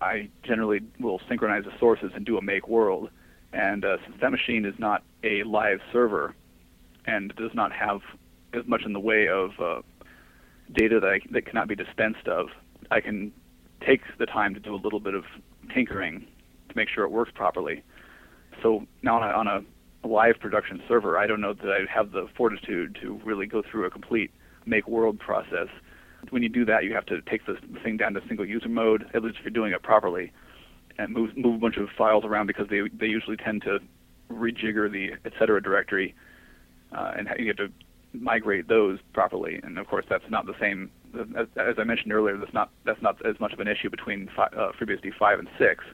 I 0.00 0.30
generally 0.42 0.80
will 0.98 1.20
synchronize 1.28 1.64
the 1.64 1.78
sources 1.78 2.10
and 2.14 2.24
do 2.24 2.38
a 2.38 2.42
make 2.42 2.68
world. 2.68 3.10
And 3.52 3.84
uh, 3.84 3.98
since 4.04 4.16
that 4.20 4.30
machine 4.30 4.64
is 4.64 4.74
not 4.78 5.02
a 5.22 5.42
live 5.42 5.80
server 5.92 6.34
and 7.06 7.34
does 7.36 7.50
not 7.54 7.72
have 7.72 8.00
as 8.54 8.66
much 8.66 8.82
in 8.84 8.92
the 8.92 9.00
way 9.00 9.28
of 9.28 9.50
uh, 9.60 9.82
data 10.72 11.00
that, 11.00 11.08
I, 11.08 11.20
that 11.32 11.46
cannot 11.46 11.68
be 11.68 11.76
dispensed 11.76 12.26
of, 12.26 12.48
I 12.90 13.00
can 13.00 13.32
take 13.86 14.02
the 14.18 14.26
time 14.26 14.54
to 14.54 14.60
do 14.60 14.74
a 14.74 14.76
little 14.76 15.00
bit 15.00 15.14
of 15.14 15.24
tinkering 15.74 16.26
to 16.68 16.76
make 16.76 16.88
sure 16.88 17.04
it 17.04 17.10
works 17.10 17.32
properly. 17.34 17.82
So 18.62 18.86
now 19.02 19.20
on 19.20 19.28
a, 19.28 19.32
on 19.32 19.46
a 19.46 19.60
live 20.04 20.40
production 20.40 20.82
server, 20.88 21.18
I 21.18 21.26
don't 21.26 21.40
know 21.40 21.52
that 21.52 21.66
I 21.66 21.92
have 21.92 22.12
the 22.12 22.26
fortitude 22.36 22.98
to 23.02 23.20
really 23.24 23.46
go 23.46 23.62
through 23.62 23.84
a 23.84 23.90
complete 23.90 24.30
make 24.66 24.88
world 24.88 25.18
process. 25.18 25.68
When 26.30 26.42
you 26.42 26.48
do 26.48 26.64
that, 26.66 26.84
you 26.84 26.94
have 26.94 27.06
to 27.06 27.20
take 27.22 27.46
the 27.46 27.56
thing 27.82 27.96
down 27.96 28.14
to 28.14 28.20
single 28.28 28.46
user 28.46 28.68
mode, 28.68 29.06
at 29.14 29.22
least 29.22 29.38
if 29.38 29.44
you're 29.44 29.50
doing 29.50 29.72
it 29.72 29.82
properly, 29.82 30.32
and 30.98 31.12
move 31.12 31.36
move 31.36 31.56
a 31.56 31.58
bunch 31.58 31.76
of 31.76 31.88
files 31.96 32.24
around 32.24 32.46
because 32.46 32.68
they 32.68 32.82
they 32.92 33.06
usually 33.06 33.36
tend 33.36 33.62
to 33.62 33.78
rejigger 34.30 34.90
the 34.90 35.10
etc 35.24 35.60
directory, 35.60 36.14
uh, 36.92 37.12
and 37.16 37.28
you 37.38 37.48
have 37.48 37.56
to 37.56 37.68
migrate 38.12 38.68
those 38.68 38.98
properly. 39.12 39.60
And 39.62 39.78
of 39.78 39.86
course, 39.86 40.04
that's 40.08 40.28
not 40.30 40.46
the 40.46 40.54
same. 40.60 40.90
As, 41.36 41.46
as 41.56 41.76
I 41.78 41.84
mentioned 41.84 42.12
earlier, 42.12 42.36
that's 42.36 42.52
not 42.54 42.70
that's 42.84 43.00
not 43.02 43.24
as 43.24 43.38
much 43.40 43.52
of 43.52 43.60
an 43.60 43.68
issue 43.68 43.90
between 43.90 44.28
fi- 44.34 44.50
uh, 44.56 44.72
FreeBSD 44.78 45.12
5 45.18 45.38
and 45.38 45.48
6, 45.58 45.84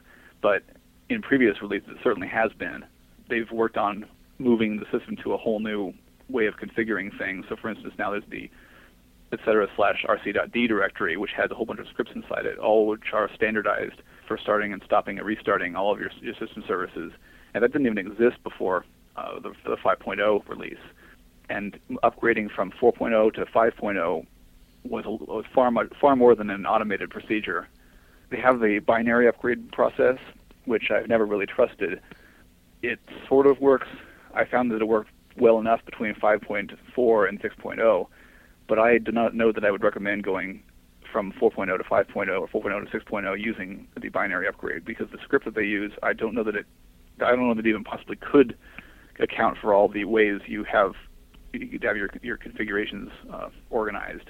but 0.41 0.63
in 1.09 1.21
previous 1.21 1.61
releases, 1.61 1.89
it 1.89 1.97
certainly 2.03 2.27
has 2.27 2.51
been. 2.53 2.83
They've 3.29 3.49
worked 3.51 3.77
on 3.77 4.05
moving 4.39 4.77
the 4.77 4.85
system 4.97 5.17
to 5.23 5.33
a 5.33 5.37
whole 5.37 5.59
new 5.59 5.93
way 6.29 6.45
of 6.45 6.55
configuring 6.57 7.17
things. 7.17 7.45
So, 7.49 7.55
for 7.55 7.69
instance, 7.69 7.93
now 7.97 8.11
there's 8.11 8.23
the 8.29 8.49
etc. 9.31 9.67
slash 9.75 10.05
rc.d 10.07 10.67
directory, 10.67 11.17
which 11.17 11.31
has 11.35 11.51
a 11.51 11.55
whole 11.55 11.65
bunch 11.65 11.79
of 11.79 11.87
scripts 11.87 12.13
inside 12.15 12.45
it, 12.45 12.57
all 12.57 12.87
which 12.87 13.13
are 13.13 13.29
standardized 13.35 14.01
for 14.27 14.37
starting 14.37 14.73
and 14.73 14.81
stopping 14.85 15.17
and 15.17 15.27
restarting 15.27 15.75
all 15.75 15.91
of 15.91 15.99
your, 15.99 16.11
your 16.21 16.33
system 16.35 16.63
services. 16.67 17.11
And 17.53 17.63
that 17.63 17.71
didn't 17.71 17.87
even 17.87 17.97
exist 17.97 18.41
before 18.43 18.85
uh, 19.15 19.39
the, 19.39 19.53
the 19.65 19.77
5.0 19.77 20.47
release. 20.47 20.77
And 21.49 21.79
upgrading 22.03 22.51
from 22.51 22.71
4.0 22.71 23.33
to 23.33 23.45
5.0 23.45 24.25
was, 24.83 25.05
a, 25.05 25.11
was 25.11 25.45
far, 25.53 25.71
much, 25.71 25.91
far 25.99 26.15
more 26.15 26.35
than 26.35 26.49
an 26.49 26.65
automated 26.65 27.09
procedure. 27.09 27.67
They 28.29 28.37
have 28.37 28.59
the 28.59 28.79
binary 28.79 29.27
upgrade 29.27 29.71
process, 29.71 30.17
which 30.65 30.91
I've 30.91 31.07
never 31.07 31.25
really 31.25 31.45
trusted. 31.45 32.01
It 32.81 32.99
sort 33.27 33.47
of 33.47 33.59
works. 33.59 33.87
I 34.33 34.45
found 34.45 34.71
that 34.71 34.81
it 34.81 34.87
worked 34.87 35.11
well 35.37 35.59
enough 35.59 35.83
between 35.85 36.13
5.4 36.15 37.29
and 37.29 37.41
6.0 37.41 38.07
but 38.67 38.77
I 38.77 38.97
do 38.97 39.11
not 39.11 39.33
know 39.33 39.51
that 39.51 39.63
I 39.63 39.71
would 39.71 39.83
recommend 39.83 40.23
going 40.23 40.61
from 41.11 41.31
4.0 41.33 41.77
to 41.77 41.83
5.0 41.83 42.47
or 42.53 42.63
4.0 42.63 42.91
to 42.91 42.99
6.0 42.99 43.39
using 43.39 43.87
the 43.99 44.09
binary 44.09 44.47
upgrade 44.47 44.85
because 44.85 45.07
the 45.11 45.17
script 45.23 45.45
that 45.45 45.55
they 45.55 45.63
use, 45.63 45.91
I 46.03 46.13
don't 46.13 46.35
know 46.35 46.43
that 46.43 46.55
it, 46.55 46.65
I 47.25 47.29
don't 47.29 47.47
know 47.47 47.53
that 47.53 47.65
it 47.65 47.69
even 47.69 47.83
possibly 47.83 48.17
could 48.17 48.57
account 49.19 49.57
for 49.59 49.73
all 49.73 49.87
the 49.87 50.05
ways 50.05 50.41
you 50.45 50.63
have 50.65 50.93
you 51.53 51.79
have 51.81 51.97
your 51.97 52.09
your 52.21 52.37
configurations 52.37 53.09
uh, 53.33 53.49
organized. 53.69 54.29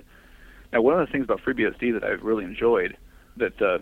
Now, 0.72 0.82
one 0.82 1.00
of 1.00 1.06
the 1.06 1.12
things 1.12 1.26
about 1.26 1.42
FreeBSD 1.42 2.00
that 2.00 2.04
I've 2.04 2.22
really 2.22 2.46
enjoyed 2.46 2.96
that 3.38 3.60
uh, 3.62 3.80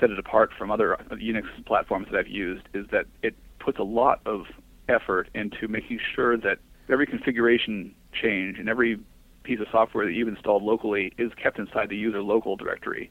set 0.00 0.10
it 0.10 0.18
apart 0.18 0.50
from 0.58 0.70
other 0.70 0.96
Unix 1.12 1.44
platforms 1.64 2.08
that 2.10 2.18
I've 2.18 2.28
used 2.28 2.64
is 2.74 2.86
that 2.90 3.06
it 3.22 3.34
puts 3.62 3.78
a 3.78 3.84
lot 3.84 4.20
of 4.26 4.46
effort 4.88 5.28
into 5.34 5.68
making 5.68 6.00
sure 6.14 6.36
that 6.36 6.58
every 6.90 7.06
configuration 7.06 7.94
change 8.12 8.58
and 8.58 8.68
every 8.68 8.98
piece 9.44 9.60
of 9.60 9.66
software 9.70 10.06
that 10.06 10.12
you've 10.12 10.28
installed 10.28 10.62
locally 10.62 11.12
is 11.18 11.32
kept 11.40 11.58
inside 11.58 11.88
the 11.88 11.96
user 11.96 12.22
local 12.22 12.56
directory. 12.56 13.10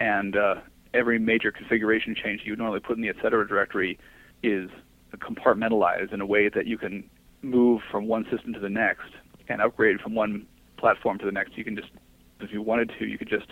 And 0.00 0.36
uh, 0.36 0.56
every 0.94 1.18
major 1.18 1.50
configuration 1.50 2.14
change 2.14 2.42
you 2.44 2.52
would 2.52 2.58
normally 2.58 2.80
put 2.80 2.96
in 2.96 3.02
the 3.02 3.08
etc. 3.08 3.46
directory 3.46 3.98
is 4.42 4.68
compartmentalized 5.16 6.12
in 6.12 6.20
a 6.20 6.26
way 6.26 6.48
that 6.48 6.66
you 6.66 6.76
can 6.76 7.08
move 7.42 7.80
from 7.90 8.06
one 8.06 8.24
system 8.30 8.52
to 8.52 8.60
the 8.60 8.68
next 8.68 9.08
and 9.48 9.62
upgrade 9.62 10.00
from 10.00 10.14
one 10.14 10.46
platform 10.76 11.18
to 11.18 11.24
the 11.24 11.32
next. 11.32 11.56
You 11.56 11.64
can 11.64 11.76
just, 11.76 11.88
if 12.40 12.52
you 12.52 12.60
wanted 12.60 12.92
to, 12.98 13.06
you 13.06 13.16
could 13.16 13.28
just 13.28 13.46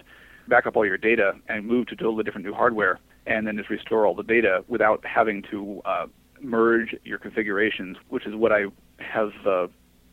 back 0.49 0.67
up 0.67 0.77
all 0.77 0.85
your 0.85 0.99
data 0.99 1.33
and 1.49 1.67
move 1.67 1.87
to 1.87 1.97
totally 1.97 2.25
different 2.25 2.47
new 2.47 2.53
hardware 2.53 3.01
and 3.26 3.47
then 3.47 3.57
just 3.57 3.71
restore 3.71 4.07
all 4.07 4.14
the 4.14 4.23
data 4.23 4.64
without 4.69 5.04
having 5.04 5.43
to 5.50 5.81
uh, 5.85 6.07
merge 6.40 6.95
your 7.04 7.19
configurations, 7.19 7.97
which 8.09 8.26
is 8.26 8.35
what 8.35 8.52
I 8.52 8.66
have 8.99 9.33
uh, 9.47 9.66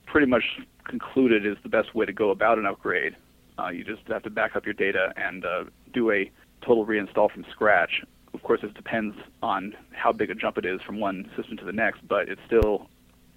pretty 0.06 0.28
much 0.28 0.44
concluded 0.86 1.46
is 1.46 1.58
the 1.64 1.70
best 1.70 1.94
way 1.94 2.06
to 2.06 2.14
go 2.14 2.32
about 2.32 2.58
an 2.58 2.66
upgrade. 2.66 3.16
Uh, 3.60 3.70
you 3.70 3.84
just 3.84 4.02
have 4.08 4.24
to 4.24 4.30
back 4.30 4.56
up 4.56 4.66
your 4.66 4.74
data 4.74 5.14
and 5.18 5.46
uh, 5.46 5.64
do 5.94 6.12
a 6.12 6.32
total 6.66 6.86
reinstall 6.86 7.32
from 7.32 7.46
scratch. 7.52 8.04
Of 8.34 8.44
course, 8.44 8.62
it 8.64 8.74
depends 8.74 9.16
on 9.44 9.76
how 9.92 10.12
big 10.12 10.30
a 10.30 10.36
jump 10.36 10.58
it 10.58 10.66
is 10.66 10.82
from 10.82 11.00
one 11.00 11.30
system 11.36 11.58
to 11.58 11.66
the 11.66 11.74
next, 11.74 12.08
but 12.08 12.30
it 12.30 12.40
still 12.48 12.88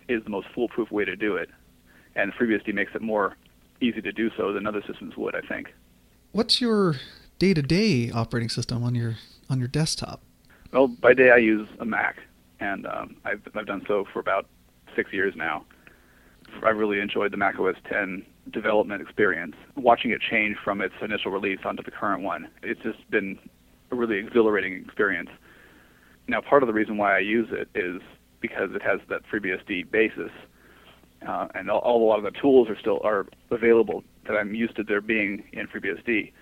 is 0.08 0.22
the 0.22 0.30
most 0.30 0.46
foolproof 0.54 0.90
way 0.90 1.04
to 1.04 1.16
do 1.16 1.36
it. 1.36 1.50
And 2.14 2.32
FreeBSD 2.32 2.72
makes 2.74 2.92
it 2.94 3.02
more 3.02 3.36
easy 3.80 4.00
to 4.00 4.12
do 4.12 4.30
so 4.36 4.52
than 4.52 4.66
other 4.66 4.82
systems 4.86 5.16
would, 5.16 5.34
I 5.34 5.40
think. 5.40 5.74
What's 6.32 6.60
your 6.60 6.94
day-to-day 7.38 8.10
operating 8.10 8.48
system 8.48 8.82
on 8.82 8.94
your 8.94 9.16
on 9.50 9.58
your 9.58 9.68
desktop? 9.68 10.22
Well, 10.72 10.88
by 10.88 11.14
day 11.14 11.30
I 11.30 11.36
use 11.36 11.68
a 11.78 11.84
Mac, 11.84 12.16
and 12.60 12.86
um, 12.86 13.16
I've 13.24 13.42
I've 13.54 13.66
done 13.66 13.84
so 13.86 14.04
for 14.12 14.20
about 14.20 14.46
six 14.96 15.12
years 15.12 15.34
now. 15.36 15.64
I 16.62 16.70
really 16.70 17.00
enjoyed 17.00 17.32
the 17.32 17.36
Mac 17.36 17.58
OS 17.58 17.74
10 17.88 18.24
development 18.52 19.02
experience. 19.02 19.56
Watching 19.76 20.10
it 20.12 20.20
change 20.20 20.56
from 20.62 20.80
its 20.80 20.94
initial 21.02 21.30
release 21.30 21.60
onto 21.64 21.82
the 21.82 21.90
current 21.90 22.22
one, 22.22 22.48
it's 22.62 22.80
just 22.82 23.10
been 23.10 23.38
a 23.90 23.96
really 23.96 24.18
exhilarating 24.18 24.74
experience. 24.74 25.30
Now, 26.28 26.40
part 26.40 26.62
of 26.62 26.68
the 26.68 26.72
reason 26.72 26.96
why 26.96 27.16
I 27.16 27.20
use 27.20 27.48
it 27.50 27.68
is 27.74 28.00
because 28.40 28.70
it 28.74 28.82
has 28.82 29.00
that 29.08 29.22
FreeBSD 29.30 29.90
basis, 29.90 30.30
uh, 31.26 31.48
and 31.54 31.70
all, 31.70 31.80
all 31.80 32.04
a 32.04 32.06
lot 32.06 32.18
of 32.18 32.24
the 32.24 32.38
tools 32.38 32.68
are 32.68 32.78
still 32.78 33.00
are 33.02 33.26
available 33.50 34.04
that 34.26 34.34
I'm 34.34 34.54
used 34.54 34.76
to 34.76 34.82
there 34.82 35.00
being 35.00 35.44
in 35.52 35.66
FreeBSD. 35.66 36.32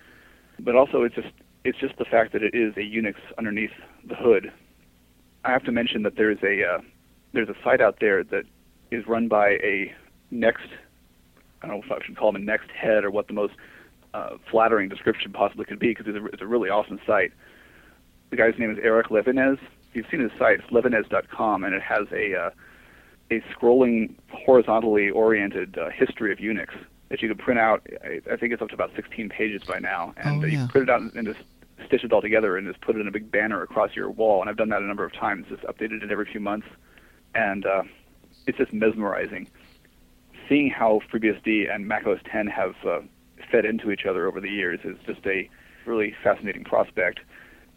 But 0.59 0.75
also, 0.75 1.03
it's 1.03 1.15
just 1.15 1.29
it's 1.63 1.77
just 1.77 1.97
the 1.97 2.05
fact 2.05 2.33
that 2.33 2.43
it 2.43 2.53
is 2.53 2.75
a 2.75 2.81
Unix 2.81 3.15
underneath 3.37 3.71
the 4.07 4.15
hood. 4.15 4.51
I 5.45 5.51
have 5.51 5.63
to 5.63 5.71
mention 5.71 6.03
that 6.03 6.15
there's 6.15 6.39
a 6.43 6.63
uh, 6.63 6.81
there's 7.33 7.49
a 7.49 7.55
site 7.63 7.81
out 7.81 7.97
there 7.99 8.23
that 8.25 8.43
is 8.91 9.07
run 9.07 9.27
by 9.27 9.51
a 9.63 9.93
NeXT 10.31 10.69
I 11.63 11.67
don't 11.67 11.79
know 11.79 11.83
if 11.85 11.91
I 11.91 12.05
should 12.05 12.17
call 12.17 12.29
him 12.29 12.35
a 12.35 12.39
NeXT 12.39 12.71
head 12.71 13.03
or 13.05 13.11
what 13.11 13.27
the 13.27 13.33
most 13.33 13.53
uh, 14.13 14.31
flattering 14.51 14.89
description 14.89 15.31
possibly 15.31 15.65
could 15.65 15.79
be 15.79 15.89
because 15.89 16.05
it's, 16.07 16.33
it's, 16.33 16.41
a 16.41 16.45
really 16.45 16.69
awesome 16.69 16.99
site. 17.07 17.31
The 18.31 18.35
guy's 18.35 18.53
name 18.59 18.69
is 18.69 18.77
Eric 18.83 19.07
Levenez. 19.07 19.57
You've 19.93 20.05
seen 20.11 20.19
his 20.19 20.31
site, 20.37 20.59
it's 20.59 20.69
levenez.com, 20.69 21.63
and 21.63 21.73
it 21.73 21.81
has 21.81 22.07
a 22.11 22.35
uh, 22.35 22.49
a 23.31 23.41
scrolling, 23.55 24.15
horizontally 24.31 25.09
oriented 25.09 25.77
uh, 25.77 25.89
history 25.89 26.31
of 26.31 26.39
Unix 26.39 26.67
that 27.13 27.21
you 27.21 27.27
can 27.27 27.37
print 27.37 27.59
out. 27.59 27.85
I, 28.03 28.21
I, 28.33 28.37
think 28.37 28.53
it's 28.53 28.61
up 28.63 28.69
to 28.69 28.73
about 28.73 28.89
16 28.95 29.29
pages 29.29 29.61
by 29.67 29.77
now, 29.77 30.15
and 30.17 30.43
oh, 30.43 30.47
yeah. 30.47 30.63
you 30.63 30.67
print 30.67 30.89
it 30.89 30.91
out 30.91 31.01
and 31.13 31.27
just 31.27 31.41
stitch 31.85 32.03
it 32.03 32.11
all 32.11 32.23
together 32.23 32.57
and 32.57 32.67
just 32.67 32.81
put 32.81 32.95
it 32.95 33.01
in 33.01 33.07
a 33.07 33.11
big 33.11 33.29
banner 33.29 33.61
across 33.61 33.95
your 33.95 34.09
wall. 34.09 34.41
And 34.41 34.49
I've 34.49 34.57
done 34.57 34.69
that 34.69 34.81
a 34.81 34.85
number 34.85 35.05
of 35.05 35.13
times. 35.13 35.45
Just 35.47 35.61
updated 35.61 36.01
it 36.01 36.11
every 36.11 36.25
few 36.25 36.39
months, 36.39 36.65
and 37.35 37.67
uh, 37.67 37.83
it's 38.47 38.57
just 38.57 38.73
mesmerizing. 38.73 39.47
Seeing 40.49 40.71
how 40.71 41.01
FreeBSD 41.13 41.71
and 41.71 41.87
Mac 41.87 42.07
OS 42.07 42.17
10 42.31 42.47
have 42.47 42.73
uh, 42.83 43.01
fed 43.51 43.63
into 43.63 43.91
each 43.91 44.07
other 44.07 44.27
over 44.27 44.41
the 44.41 44.49
years 44.49 44.79
is 44.83 44.97
just 45.05 45.23
a 45.27 45.47
really 45.85 46.15
fascinating 46.23 46.63
prospect. 46.63 47.19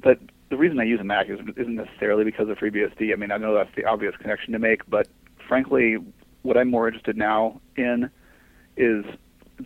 But 0.02 0.18
the 0.48 0.56
reason 0.56 0.80
I 0.80 0.84
use 0.84 0.98
a 0.98 1.04
Mac 1.04 1.28
is, 1.28 1.40
isn't 1.58 1.74
necessarily 1.74 2.24
because 2.24 2.48
of 2.48 2.56
FreeBSD. 2.56 3.12
I 3.12 3.16
mean, 3.16 3.30
I 3.30 3.36
know 3.36 3.54
that's 3.54 3.74
the 3.76 3.84
obvious 3.84 4.16
connection 4.16 4.54
to 4.54 4.58
make, 4.58 4.88
but 4.88 5.08
frankly, 5.46 5.98
what 6.40 6.56
I'm 6.56 6.70
more 6.70 6.88
interested 6.88 7.18
now 7.18 7.60
in 7.76 8.10
is 8.78 9.04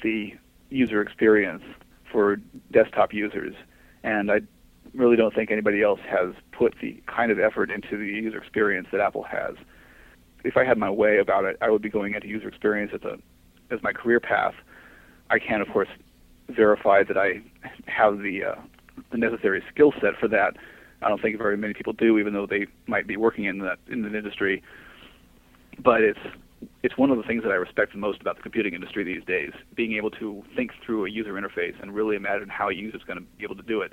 the 0.03 0.33
user 0.71 1.01
experience 1.03 1.63
for 2.11 2.37
desktop 2.73 3.13
users. 3.13 3.55
And 4.03 4.31
I 4.31 4.41
really 4.95 5.17
don't 5.17 5.35
think 5.35 5.51
anybody 5.51 5.83
else 5.83 6.01
has 6.09 6.35
put 6.53 6.75
the 6.81 7.03
kind 7.07 7.31
of 7.31 7.39
effort 7.39 7.71
into 7.71 7.97
the 7.97 8.07
user 8.07 8.39
experience 8.39 8.89
that 8.93 9.01
Apple 9.01 9.25
has. 9.25 9.55
If 10.45 10.57
I 10.57 10.65
had 10.65 10.79
my 10.79 10.91
way 10.91 11.19
about 11.19 11.45
it, 11.45 11.57
I 11.61 11.71
would 11.71 11.83
be 11.83 11.91
going 11.91 12.15
into 12.15 12.29
user 12.29 12.49
experience 12.49 12.93
as 12.95 13.03
a 13.03 13.19
as 13.73 13.81
my 13.83 13.93
career 13.93 14.19
path. 14.19 14.55
I 15.29 15.39
can, 15.39 15.61
of 15.61 15.69
course, 15.69 15.89
verify 16.49 17.05
that 17.05 17.17
I 17.17 17.41
have 17.87 18.19
the 18.19 18.45
uh, 18.45 18.55
the 19.13 19.19
necessary 19.19 19.63
skill 19.73 19.93
set 20.01 20.17
for 20.19 20.29
that. 20.29 20.57
I 21.03 21.09
don't 21.09 21.21
think 21.21 21.39
very 21.39 21.57
many 21.57 21.75
people 21.75 21.93
do, 21.93 22.19
even 22.19 22.33
though 22.33 22.47
they 22.47 22.67
might 22.87 23.07
be 23.07 23.17
working 23.17 23.45
in 23.45 23.59
that 23.59 23.79
in 23.89 24.03
the 24.03 24.17
industry. 24.17 24.63
But 25.83 26.03
it's 26.03 26.19
it's 26.83 26.97
one 26.97 27.11
of 27.11 27.17
the 27.17 27.23
things 27.23 27.43
that 27.43 27.53
I 27.53 27.57
respect 27.57 27.93
the 27.93 27.99
most 27.99 28.21
about 28.21 28.37
the 28.37 28.43
computing 28.43 28.75
industry 28.75 29.05
these 29.05 29.25
days, 29.25 29.53
being 29.75 29.95
able 29.95 30.11
to 30.13 30.43
think 30.57 30.73
through 30.85 31.07
a 31.07 31.11
user 31.11 31.35
interface 31.35 31.81
and 31.81 31.95
really 31.95 32.17
imagine 32.17 32.49
how 32.49 32.69
a 32.69 32.75
user 32.75 32.97
is 32.97 33.03
going 33.05 33.19
to 33.19 33.25
be 33.39 33.45
able 33.45 33.57
to 33.57 33.63
do 33.63 33.81
it. 33.83 33.93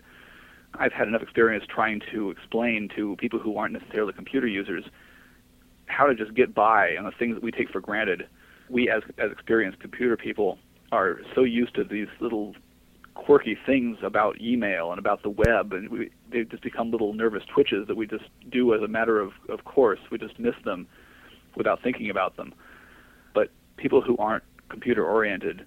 I've 0.74 0.92
had 0.92 1.08
enough 1.08 1.22
experience 1.22 1.66
trying 1.74 2.02
to 2.12 2.30
explain 2.30 2.90
to 2.96 3.16
people 3.18 3.40
who 3.40 3.58
aren't 3.58 3.74
necessarily 3.74 4.14
computer 4.14 4.48
users 4.48 4.86
how 5.88 6.06
to 6.06 6.16
just 6.16 6.34
get 6.34 6.54
by 6.54 6.96
on 6.98 7.06
the 7.06 7.12
things 7.12 7.36
that 7.36 7.44
we 7.44 7.52
take 7.52 7.70
for 7.70 7.80
granted. 7.80 8.28
We, 8.70 8.90
as 8.90 9.02
as 9.18 9.32
experienced 9.32 9.80
computer 9.80 10.18
people, 10.18 10.60
are 10.92 11.20
so 11.34 11.44
used 11.44 11.76
to 11.76 11.84
these 11.86 12.08
little 12.20 12.54
quirky 13.16 13.58
things 13.66 13.98
about 14.04 14.40
email 14.42 14.92
and 14.92 15.00
about 15.00 15.24
the 15.24 15.30
web, 15.30 15.74
and 15.74 15.90
we, 15.90 16.12
they 16.32 16.44
just 16.44 16.64
become 16.64 16.92
little 16.92 17.14
nervous 17.14 17.44
twitches 17.54 17.88
that 17.88 17.96
we 17.96 18.06
just 18.06 18.26
do 18.52 18.74
as 18.74 18.82
a 18.82 18.88
matter 18.88 19.20
of, 19.20 19.32
of 19.50 19.64
course. 19.64 20.00
We 20.12 20.18
just 20.18 20.38
miss 20.38 20.56
them 20.66 20.88
without 21.58 21.82
thinking 21.82 22.10
about 22.10 22.38
them. 22.38 22.54
But 23.34 23.50
people 23.78 24.02
who 24.02 24.16
aren't 24.18 24.44
computer 24.70 25.06
oriented, 25.06 25.66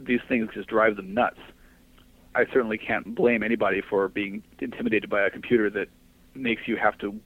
these 0.00 0.20
things 0.28 0.48
just 0.54 0.68
drive 0.68 0.96
them 0.96 1.14
nuts. 1.14 1.38
I 2.34 2.44
certainly 2.52 2.78
can't 2.78 3.14
blame 3.14 3.42
anybody 3.42 3.80
for 3.80 4.08
being 4.08 4.42
intimidated 4.60 5.10
by 5.10 5.22
a 5.26 5.30
computer 5.30 5.70
that 5.70 5.88
makes 6.34 6.62
you 6.66 6.76
have 6.76 6.96
to 6.98 7.18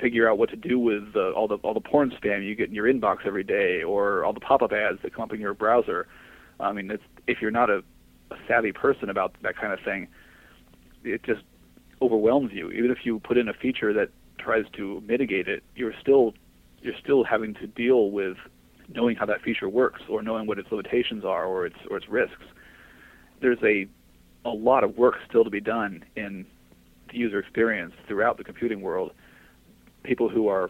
figure 0.00 0.28
out 0.28 0.38
what 0.38 0.50
to 0.50 0.56
do 0.56 0.78
with 0.78 1.16
all 1.16 1.48
the 1.48 1.56
all 1.56 1.74
the 1.74 1.80
porn 1.80 2.10
spam 2.10 2.44
you 2.44 2.54
get 2.54 2.68
in 2.68 2.74
your 2.74 2.92
inbox 2.92 3.26
every 3.26 3.44
day, 3.44 3.82
or 3.82 4.24
all 4.24 4.32
the 4.32 4.40
pop-up 4.40 4.72
ads 4.72 4.98
that 5.02 5.14
come 5.14 5.24
up 5.24 5.32
in 5.32 5.40
your 5.40 5.54
browser. 5.54 6.06
I 6.60 6.72
mean, 6.72 6.90
it's, 6.90 7.02
if 7.26 7.40
you're 7.40 7.50
not 7.50 7.70
a, 7.70 7.82
a 8.30 8.36
savvy 8.46 8.72
person 8.72 9.10
about 9.10 9.34
that 9.42 9.56
kind 9.56 9.72
of 9.72 9.80
thing, 9.80 10.08
it 11.02 11.22
just 11.24 11.42
overwhelms 12.00 12.50
you. 12.52 12.70
Even 12.70 12.90
if 12.90 12.98
you 13.04 13.20
put 13.20 13.36
in 13.38 13.48
a 13.48 13.52
feature 13.52 13.92
that 13.92 14.10
tries 14.38 14.64
to 14.76 15.02
mitigate 15.06 15.48
it, 15.48 15.62
you're 15.74 15.94
still 16.00 16.34
you're 16.82 16.94
still 17.02 17.24
having 17.24 17.54
to 17.54 17.66
deal 17.66 18.10
with 18.10 18.36
knowing 18.88 19.16
how 19.16 19.26
that 19.26 19.40
feature 19.42 19.68
works 19.68 20.02
or 20.08 20.22
knowing 20.22 20.46
what 20.46 20.58
its 20.58 20.70
limitations 20.70 21.24
are 21.24 21.46
or 21.46 21.66
its 21.66 21.76
or 21.90 21.96
its 21.96 22.08
risks. 22.08 22.44
There's 23.40 23.62
a 23.62 23.86
a 24.44 24.50
lot 24.50 24.82
of 24.84 24.98
work 24.98 25.14
still 25.28 25.44
to 25.44 25.50
be 25.50 25.60
done 25.60 26.04
in 26.16 26.44
the 27.10 27.16
user 27.16 27.38
experience 27.38 27.94
throughout 28.08 28.36
the 28.36 28.44
computing 28.44 28.80
world. 28.80 29.12
People 30.02 30.28
who 30.28 30.48
are 30.48 30.68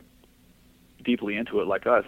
deeply 1.04 1.36
into 1.36 1.60
it, 1.60 1.66
like 1.66 1.86
us, 1.86 2.04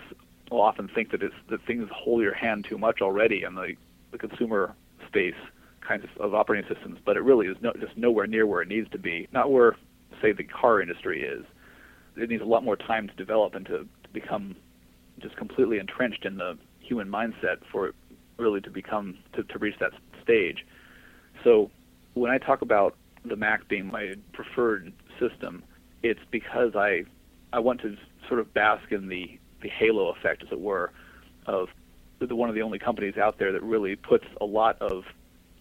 will 0.51 0.61
often 0.61 0.89
think 0.89 1.11
that 1.11 1.23
it's 1.23 1.35
that 1.49 1.65
things 1.67 1.89
hold 1.93 2.23
your 2.23 2.35
hand 2.35 2.67
too 2.69 2.77
much 2.77 3.01
already 3.01 3.43
in 3.43 3.55
the, 3.55 3.75
the 4.13 4.19
consumer 4.19 4.75
space 5.07 5.35
kinds 5.81 6.05
of, 6.05 6.27
of 6.27 6.35
operating 6.35 6.69
systems, 6.73 6.99
but 7.05 7.17
it 7.17 7.21
really 7.21 7.47
is 7.47 7.57
no, 7.61 7.73
just 7.81 7.97
nowhere 7.97 8.27
near 8.27 8.47
where 8.47 8.63
it 8.63 8.69
needs 8.69 8.89
to 8.91 8.99
be. 8.99 9.29
Not 9.33 9.51
where, 9.51 9.77
say, 10.23 10.33
the 10.33 10.45
car 10.45 10.81
industry 10.81 11.23
is 11.23 11.45
it 12.17 12.31
needs 12.31 12.43
a 12.43 12.47
lot 12.47 12.65
more 12.65 12.77
time 12.77 13.09
to 13.09 13.15
develop 13.15 13.55
and 13.55 13.67
to, 13.67 13.87
become 14.15 14.57
just 15.21 15.37
completely 15.37 15.79
entrenched 15.79 16.25
in 16.25 16.37
the 16.39 16.57
human 16.81 17.09
mindset 17.09 17.59
for 17.71 17.89
it 17.89 17.95
really 18.39 18.61
to 18.63 18.71
become 18.71 19.17
to, 19.35 19.43
to 19.45 19.59
reach 19.59 19.79
that 19.81 19.93
stage. 20.23 20.65
So 21.43 21.71
when 22.15 22.31
I 22.31 22.39
talk 22.39 22.63
about 22.63 22.97
the 23.25 23.37
Mac 23.37 23.69
being 23.69 23.87
my 23.87 24.15
preferred 24.33 24.93
system, 25.21 25.63
it's 26.03 26.21
because 26.31 26.75
I 26.75 27.05
I 27.53 27.59
want 27.59 27.81
to 27.83 27.97
sort 28.29 28.41
of 28.41 28.53
bask 28.55 28.91
in 28.91 29.09
the 29.09 29.39
the 29.61 29.69
halo 29.69 30.11
effect, 30.11 30.43
as 30.43 30.53
it 30.53 30.61
were, 30.61 30.91
of 31.47 31.69
the, 32.19 32.37
one 32.37 32.49
of 32.49 32.55
the 32.55 32.63
only 32.63 32.79
companies 32.79 33.17
out 33.17 33.39
there 33.39 33.53
that 33.53 33.63
really 33.63 33.97
puts 33.97 34.25
a 34.41 34.45
lot 34.45 34.81
of 34.81 35.05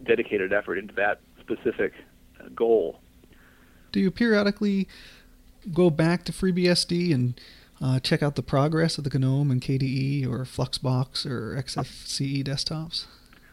dedicated 0.04 0.52
effort 0.52 0.78
into 0.78 0.94
that 0.96 1.20
specific 1.40 1.94
uh, 2.40 2.50
goal. 2.56 3.00
Do 3.92 4.00
you 4.00 4.12
periodically 4.12 4.88
go 5.72 5.90
back 5.90 6.26
to 6.26 6.32
FreeBSD 6.32 7.14
and 7.14 7.40
uh, 7.84 8.00
check 8.00 8.24
out 8.24 8.36
the 8.36 8.44
progress 8.44 8.98
of 8.98 9.04
the 9.04 9.20
GNOME 9.20 9.52
and 9.52 9.62
KDE 9.62 10.26
or 10.26 10.46
Fluxbox 10.46 11.26
or 11.26 11.62
XFCE 11.62 12.42
desktops? 12.44 13.08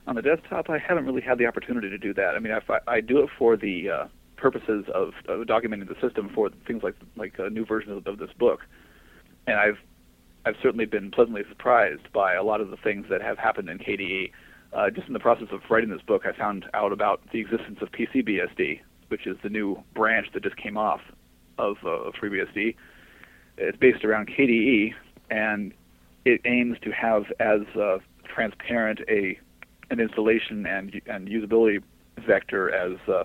On 0.07 0.15
the 0.15 0.23
desktop, 0.23 0.71
I 0.71 0.79
haven't 0.79 1.05
really 1.05 1.21
had 1.21 1.37
the 1.39 1.47
opportunity 1.47 1.91
to 1.91 1.99
do 1.99 2.15
that. 2.15 2.37
I 2.37 2.39
mean, 2.39 2.53
I, 2.53 2.79
I 2.87 3.01
do 3.01 3.19
it 3.19 3.31
for 3.37 3.57
the 3.57 3.91
uh, 3.91 4.09
purposes 4.37 4.85
of, 4.95 5.15
of, 5.27 5.47
documenting 5.49 5.89
the 5.89 6.01
system 6.01 6.31
for 6.33 6.49
things 6.67 6.85
like 6.85 6.95
like 7.17 7.35
a 7.39 7.51
new 7.51 7.65
version 7.65 7.93
of, 7.93 8.07
of 8.07 8.19
this 8.19 8.31
book, 8.39 8.61
and 9.49 9.57
I've 9.57 9.79
I've 10.47 10.57
certainly 10.63 10.87
been 10.87 11.11
pleasantly 11.11 11.43
surprised 11.49 12.11
by 12.13 12.35
a 12.35 12.43
lot 12.43 12.61
of 12.61 12.71
the 12.71 12.77
things 12.77 13.07
that 13.11 13.21
have 13.23 13.37
happened 13.37 13.69
in 13.69 13.79
KDE. 13.79 14.31
Uh, 14.73 14.89
just 14.91 15.09
in 15.09 15.13
the 15.13 15.21
process 15.21 15.49
of 15.51 15.61
writing 15.69 15.91
this 15.91 16.03
book, 16.03 16.23
I 16.25 16.37
found 16.37 16.67
out 16.73 16.93
about 16.93 17.21
the 17.33 17.41
existence 17.41 17.81
of 17.83 17.91
PCBSD, 17.91 18.81
which 19.09 19.27
is 19.27 19.37
the 19.43 19.49
new 19.49 19.83
branch 19.95 20.29
that 20.35 20.45
just 20.45 20.57
came 20.57 20.77
off 20.77 21.01
of 21.59 21.79
uh, 21.85 22.13
FreeBSD. 22.21 22.77
It's 23.61 23.79
based 23.79 24.05
around 24.05 24.29
KDE, 24.29 24.95
and 25.31 25.73
it 26.25 26.41
aims 26.45 26.79
to 26.83 26.91
have 26.91 27.25
as 27.41 27.61
uh, 27.77 27.99
transparent 28.25 29.01
a 29.09 29.39
an 29.91 30.01
installation 30.01 30.67
and 30.67 31.01
and 31.07 31.29
usability 31.29 31.83
vector 32.27 32.73
as 32.73 32.99
uh, 33.09 33.25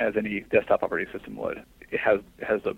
as 0.00 0.14
any 0.16 0.40
desktop 0.50 0.82
operating 0.82 1.12
system 1.12 1.36
would. 1.36 1.64
It 1.90 2.00
has 2.00 2.20
has 2.46 2.64
a 2.64 2.74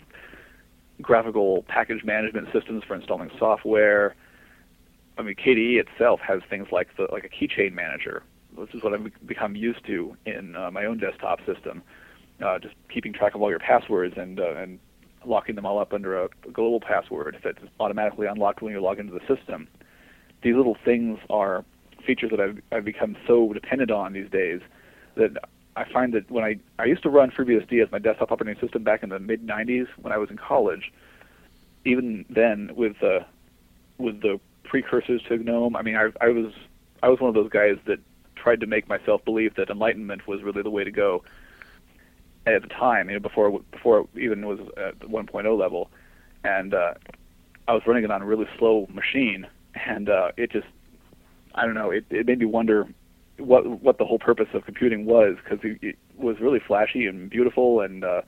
graphical 1.02 1.62
package 1.68 2.04
management 2.04 2.48
systems 2.52 2.82
for 2.84 2.94
installing 2.94 3.30
software. 3.38 4.14
I 5.16 5.22
mean, 5.22 5.34
KDE 5.34 5.80
itself 5.80 6.20
has 6.20 6.40
things 6.48 6.68
like 6.72 6.96
the 6.96 7.08
like 7.12 7.24
a 7.24 7.28
keychain 7.28 7.72
manager, 7.72 8.22
which 8.54 8.74
is 8.74 8.82
what 8.82 8.94
I've 8.94 9.10
become 9.26 9.56
used 9.56 9.84
to 9.86 10.16
in 10.26 10.56
uh, 10.56 10.70
my 10.70 10.84
own 10.84 10.98
desktop 10.98 11.44
system 11.44 11.82
uh, 12.44 12.58
just 12.58 12.74
keeping 12.92 13.12
track 13.12 13.34
of 13.34 13.42
all 13.42 13.50
your 13.50 13.58
passwords 13.58 14.14
and 14.16 14.40
uh, 14.40 14.54
and 14.54 14.78
locking 15.24 15.54
them 15.54 15.66
all 15.66 15.78
up 15.78 15.92
under 15.92 16.24
a, 16.24 16.28
global 16.52 16.80
password 16.80 17.38
that's 17.42 17.58
automatically 17.80 18.26
unlocked 18.26 18.62
when 18.62 18.72
you 18.72 18.80
log 18.80 18.98
into 18.98 19.12
the 19.12 19.34
system. 19.34 19.68
These 20.42 20.54
little 20.54 20.76
things 20.84 21.18
are 21.30 21.64
features 22.06 22.30
that 22.30 22.40
I've, 22.40 22.60
I've 22.72 22.84
become 22.84 23.16
so 23.26 23.52
dependent 23.52 23.90
on 23.90 24.12
these 24.12 24.30
days 24.30 24.60
that 25.16 25.36
I 25.76 25.84
find 25.92 26.12
that 26.14 26.30
when 26.30 26.44
I 26.44 26.56
I 26.78 26.86
used 26.86 27.02
to 27.04 27.10
run 27.10 27.30
FreeBSD 27.30 27.82
as 27.82 27.92
my 27.92 27.98
desktop 27.98 28.32
operating 28.32 28.60
system 28.60 28.82
back 28.82 29.02
in 29.02 29.10
the 29.10 29.18
mid 29.18 29.46
90s 29.46 29.86
when 30.00 30.12
I 30.12 30.18
was 30.18 30.30
in 30.30 30.36
college. 30.36 30.92
Even 31.84 32.24
then, 32.28 32.72
with 32.74 32.98
the 33.00 33.24
with 33.98 34.20
the 34.20 34.40
precursors 34.64 35.22
to 35.28 35.36
GNOME, 35.38 35.76
I 35.76 35.82
mean, 35.82 35.96
I, 35.96 36.10
I 36.20 36.28
was 36.28 36.52
I 37.02 37.08
was 37.08 37.20
one 37.20 37.28
of 37.28 37.34
those 37.34 37.50
guys 37.50 37.76
that 37.86 38.00
tried 38.34 38.60
to 38.60 38.66
make 38.66 38.88
myself 38.88 39.24
believe 39.24 39.54
that 39.56 39.70
Enlightenment 39.70 40.26
was 40.26 40.42
really 40.42 40.62
the 40.62 40.70
way 40.70 40.84
to 40.84 40.90
go 40.90 41.22
at 42.46 42.62
the 42.62 42.68
time, 42.68 43.08
you 43.08 43.14
know, 43.14 43.20
before 43.20 43.60
before 43.70 44.00
it 44.00 44.20
even 44.20 44.46
was 44.46 44.58
at 44.76 44.98
the 45.00 45.06
1.0 45.06 45.58
level, 45.58 45.90
and 46.44 46.74
uh, 46.74 46.94
I 47.66 47.72
was 47.72 47.82
running 47.86 48.04
it 48.04 48.10
on 48.10 48.22
a 48.22 48.26
really 48.26 48.46
slow 48.58 48.86
machine, 48.92 49.46
and 49.74 50.08
uh, 50.08 50.32
it 50.36 50.50
just 50.50 50.66
I 51.54 51.64
don't 51.64 51.74
know. 51.74 51.90
It, 51.90 52.06
it 52.10 52.26
made 52.26 52.38
me 52.38 52.46
wonder 52.46 52.86
what 53.38 53.82
what 53.82 53.98
the 53.98 54.04
whole 54.04 54.18
purpose 54.18 54.48
of 54.54 54.64
computing 54.64 55.04
was 55.04 55.36
because 55.42 55.58
it, 55.62 55.78
it 55.82 55.98
was 56.16 56.36
really 56.40 56.60
flashy 56.64 57.06
and 57.06 57.30
beautiful, 57.30 57.80
and 57.80 58.04
uh, 58.04 58.22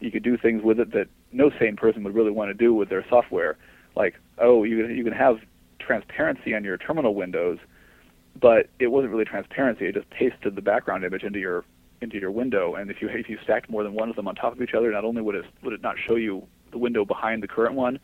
you 0.00 0.10
could 0.10 0.22
do 0.22 0.36
things 0.36 0.62
with 0.62 0.78
it 0.80 0.92
that 0.92 1.06
no 1.32 1.50
sane 1.58 1.76
person 1.76 2.04
would 2.04 2.14
really 2.14 2.30
want 2.30 2.50
to 2.50 2.54
do 2.54 2.74
with 2.74 2.88
their 2.88 3.04
software. 3.08 3.56
Like, 3.96 4.14
oh, 4.38 4.64
you 4.64 4.86
you 4.88 5.04
can 5.04 5.12
have 5.12 5.36
transparency 5.78 6.54
on 6.54 6.64
your 6.64 6.76
terminal 6.76 7.14
windows, 7.14 7.58
but 8.40 8.68
it 8.78 8.88
wasn't 8.88 9.12
really 9.12 9.24
transparency. 9.24 9.86
It 9.86 9.94
just 9.94 10.10
pasted 10.10 10.54
the 10.54 10.62
background 10.62 11.04
image 11.04 11.22
into 11.22 11.38
your 11.38 11.64
into 12.02 12.18
your 12.18 12.30
window, 12.30 12.74
and 12.74 12.90
if 12.90 13.00
you 13.00 13.08
if 13.08 13.28
you 13.28 13.38
stacked 13.42 13.70
more 13.70 13.82
than 13.82 13.94
one 13.94 14.08
of 14.10 14.16
them 14.16 14.28
on 14.28 14.34
top 14.34 14.52
of 14.52 14.62
each 14.62 14.74
other, 14.74 14.90
not 14.90 15.04
only 15.04 15.22
would 15.22 15.34
it 15.34 15.44
would 15.62 15.72
it 15.72 15.82
not 15.82 15.96
show 15.98 16.16
you 16.16 16.46
the 16.70 16.78
window 16.78 17.04
behind 17.04 17.42
the 17.42 17.48
current 17.48 17.74
one, 17.74 17.98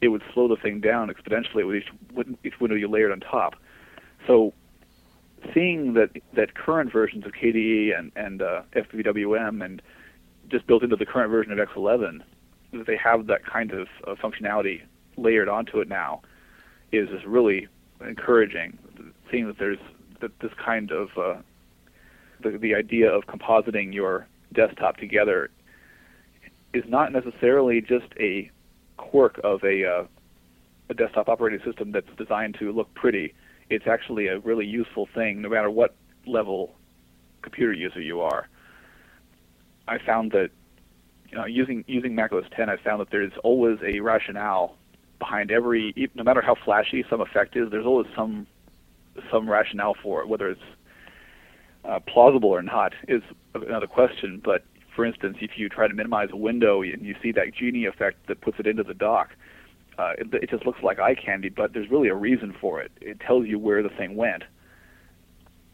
it 0.00 0.08
would 0.08 0.22
slow 0.32 0.48
the 0.48 0.56
thing 0.56 0.80
down 0.80 1.08
exponentially 1.08 1.66
with 1.66 1.76
each 1.76 2.36
each 2.44 2.60
window 2.60 2.76
you 2.76 2.88
layered 2.88 3.12
on 3.12 3.20
top. 3.20 3.54
So 4.26 4.52
seeing 5.54 5.94
that 5.94 6.10
that 6.34 6.54
current 6.54 6.92
versions 6.92 7.24
of 7.26 7.32
KDE 7.32 7.98
and 7.98 8.12
and 8.16 8.42
uh, 8.42 8.62
and 8.74 9.82
just 10.48 10.66
built 10.66 10.82
into 10.82 10.96
the 10.96 11.06
current 11.06 11.30
version 11.30 11.52
of 11.52 11.58
X11, 11.58 12.22
that 12.72 12.86
they 12.86 12.96
have 12.96 13.26
that 13.26 13.44
kind 13.44 13.72
of 13.72 13.88
uh, 14.06 14.14
functionality 14.14 14.82
layered 15.16 15.48
onto 15.48 15.80
it 15.80 15.88
now, 15.88 16.22
is 16.90 17.08
just 17.10 17.26
really 17.26 17.68
encouraging. 18.00 18.78
Seeing 19.30 19.46
that 19.46 19.58
there's 19.58 19.78
that 20.20 20.38
this 20.40 20.52
kind 20.54 20.90
of 20.90 21.08
uh, 21.16 21.36
the 22.42 22.58
the 22.58 22.74
idea 22.74 23.10
of 23.10 23.24
compositing 23.26 23.92
your 23.92 24.26
desktop 24.52 24.96
together 24.96 25.50
is 26.72 26.84
not 26.88 27.12
necessarily 27.12 27.80
just 27.80 28.06
a 28.18 28.50
quirk 28.96 29.40
of 29.44 29.62
a 29.64 29.84
uh, 29.84 30.04
a 30.90 30.94
desktop 30.94 31.28
operating 31.28 31.60
system 31.64 31.92
that's 31.92 32.08
designed 32.16 32.56
to 32.58 32.72
look 32.72 32.92
pretty 32.94 33.34
it's 33.70 33.86
actually 33.86 34.28
a 34.28 34.38
really 34.40 34.66
useful 34.66 35.08
thing 35.14 35.42
no 35.42 35.48
matter 35.48 35.70
what 35.70 35.94
level 36.26 36.74
computer 37.42 37.72
user 37.72 38.00
you 38.00 38.20
are. 38.20 38.48
I 39.86 39.98
found 40.04 40.32
that 40.32 40.50
you 41.30 41.36
know, 41.36 41.44
using 41.44 41.84
using 41.86 42.14
Mac 42.14 42.32
OS 42.32 42.44
10, 42.56 42.68
I 42.70 42.76
found 42.76 43.00
that 43.00 43.10
there's 43.10 43.32
always 43.44 43.78
a 43.84 44.00
rationale 44.00 44.76
behind 45.18 45.50
every, 45.50 46.10
no 46.14 46.22
matter 46.22 46.40
how 46.40 46.54
flashy 46.64 47.04
some 47.10 47.20
effect 47.20 47.56
is, 47.56 47.70
there's 47.70 47.86
always 47.86 48.06
some 48.16 48.46
some 49.30 49.48
rationale 49.48 49.94
for 50.02 50.22
it. 50.22 50.28
Whether 50.28 50.48
it's 50.48 50.60
uh, 51.84 52.00
plausible 52.00 52.50
or 52.50 52.62
not 52.62 52.92
is 53.06 53.22
another 53.54 53.86
question. 53.86 54.40
But 54.44 54.64
for 54.94 55.04
instance, 55.04 55.36
if 55.40 55.52
you 55.56 55.68
try 55.68 55.88
to 55.88 55.94
minimize 55.94 56.28
a 56.32 56.36
window 56.36 56.82
and 56.82 57.04
you 57.04 57.14
see 57.22 57.32
that 57.32 57.54
genie 57.54 57.86
effect 57.86 58.26
that 58.28 58.40
puts 58.40 58.58
it 58.58 58.66
into 58.66 58.82
the 58.82 58.94
dock, 58.94 59.30
uh, 59.98 60.12
it, 60.18 60.32
it 60.34 60.50
just 60.50 60.64
looks 60.64 60.82
like 60.82 60.98
eye 60.98 61.14
candy, 61.14 61.48
but 61.48 61.72
there's 61.72 61.90
really 61.90 62.08
a 62.08 62.14
reason 62.14 62.54
for 62.60 62.80
it. 62.80 62.92
It 63.00 63.20
tells 63.20 63.46
you 63.46 63.58
where 63.58 63.82
the 63.82 63.88
thing 63.90 64.16
went. 64.16 64.44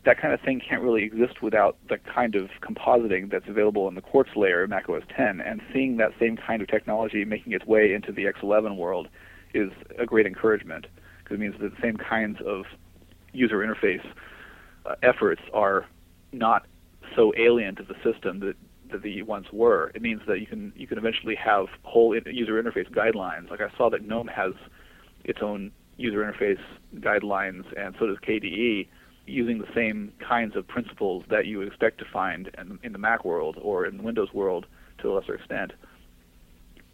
That 0.05 0.21
kind 0.21 0.35
of 0.35 0.41
thing 0.41 0.61
can't 0.61 0.83
really 0.83 1.05
exist 1.05 1.43
without 1.43 1.79
the 1.89 1.99
kind 1.99 2.35
of 2.35 2.51
compositing 2.61 3.31
that's 3.31 3.49
available 3.49 3.89
in 3.89 3.95
the 3.95 4.03
Quartz 4.03 4.31
layer 4.37 4.65
of 4.65 4.71
Mac 4.71 4.89
OS 4.89 5.03
10. 5.17 5.41
And 5.41 5.63
seeing 5.73 5.97
that 5.99 6.11
same 6.21 6.37
kind 6.37 6.61
of 6.61 6.69
technology 6.69 7.25
making 7.25 7.53
its 7.53 7.65
way 7.65 7.95
into 7.95 8.13
the 8.13 8.25
X11 8.25 8.77
world 8.77 9.09
is 9.55 9.71
a 9.99 10.05
great 10.05 10.27
encouragement 10.27 10.87
because 11.23 11.37
it 11.37 11.41
means 11.41 11.55
that 11.61 11.75
the 11.75 11.81
same 11.81 11.97
kinds 11.97 12.39
of 12.47 12.65
user 13.33 13.59
interface 13.59 14.05
efforts 15.03 15.43
are 15.53 15.87
not 16.33 16.67
so 17.17 17.33
alien 17.37 17.77
to 17.77 17.83
the 17.83 17.95
system 18.03 18.41
that 18.41 18.57
that 18.91 19.03
they 19.03 19.23
once 19.23 19.47
were. 19.53 19.91
It 19.95 20.03
means 20.03 20.21
that 20.27 20.41
you 20.41 20.47
can 20.47 20.73
you 20.77 20.87
can 20.87 20.99
eventually 20.99 21.35
have 21.37 21.67
whole 21.83 22.15
user 22.15 22.63
interface 22.63 22.91
guidelines. 22.91 23.51
Like 23.51 23.61
I 23.61 23.71
saw 23.77 23.91
that 23.91 24.07
GNOME 24.07 24.29
has 24.29 24.53
its 25.25 25.41
own 25.43 25.73
user 25.97 26.19
interface 26.19 26.61
guidelines, 26.97 27.65
and 27.77 27.95
so 27.99 28.07
does 28.07 28.19
KDE, 28.19 28.89
using 29.27 29.59
the 29.59 29.69
same 29.75 30.13
kinds 30.27 30.57
of 30.57 30.67
principles 30.67 31.25
that 31.31 31.47
you 31.47 31.63
expect 31.63 31.99
to 31.99 32.05
find 32.13 32.51
in, 32.59 32.79
in 32.83 32.93
the 32.93 32.99
Mac 32.99 33.25
world 33.25 33.59
or 33.61 33.87
in 33.87 33.97
the 33.97 34.03
Windows 34.03 34.33
world 34.33 34.67
to 34.99 35.11
a 35.11 35.13
lesser 35.15 35.35
extent. 35.35 35.73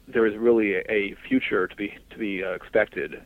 There 0.07 0.27
is 0.27 0.37
really 0.37 0.75
a, 0.75 0.83
a 0.89 1.17
future 1.29 1.67
to 1.67 1.77
be 1.77 1.95
to 2.11 2.19
be 2.19 2.43
uh, 2.45 2.51
expected 2.51 3.23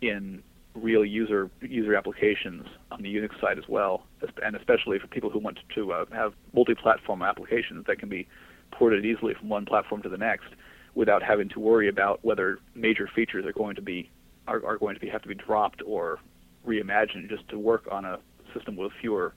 in 0.00 0.42
real 0.78 1.04
user 1.04 1.50
user 1.60 1.94
applications 1.94 2.66
on 2.90 3.02
the 3.02 3.14
Unix 3.14 3.38
side 3.40 3.58
as 3.58 3.64
well, 3.68 4.04
and 4.42 4.56
especially 4.56 4.98
for 4.98 5.06
people 5.06 5.30
who 5.30 5.38
want 5.38 5.58
to 5.74 5.92
uh, 5.92 6.04
have 6.12 6.32
multi-platform 6.54 7.22
applications 7.22 7.86
that 7.86 7.98
can 7.98 8.08
be 8.08 8.26
ported 8.70 9.04
easily 9.04 9.34
from 9.34 9.48
one 9.48 9.64
platform 9.64 10.02
to 10.02 10.08
the 10.08 10.18
next 10.18 10.48
without 10.94 11.22
having 11.22 11.48
to 11.50 11.60
worry 11.60 11.88
about 11.88 12.24
whether 12.24 12.58
major 12.74 13.08
features 13.14 13.44
are 13.44 13.52
going 13.52 13.76
to 13.76 13.82
be 13.82 14.10
are, 14.46 14.64
are 14.64 14.78
going 14.78 14.94
to 14.94 15.00
be 15.00 15.08
have 15.08 15.22
to 15.22 15.28
be 15.28 15.34
dropped 15.34 15.82
or 15.86 16.18
reimagined 16.66 17.28
just 17.28 17.48
to 17.48 17.58
work 17.58 17.86
on 17.90 18.04
a 18.04 18.18
system 18.54 18.76
with 18.76 18.92
fewer 19.00 19.34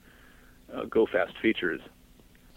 uh, 0.74 0.84
go 0.84 1.06
fast 1.06 1.32
features. 1.40 1.80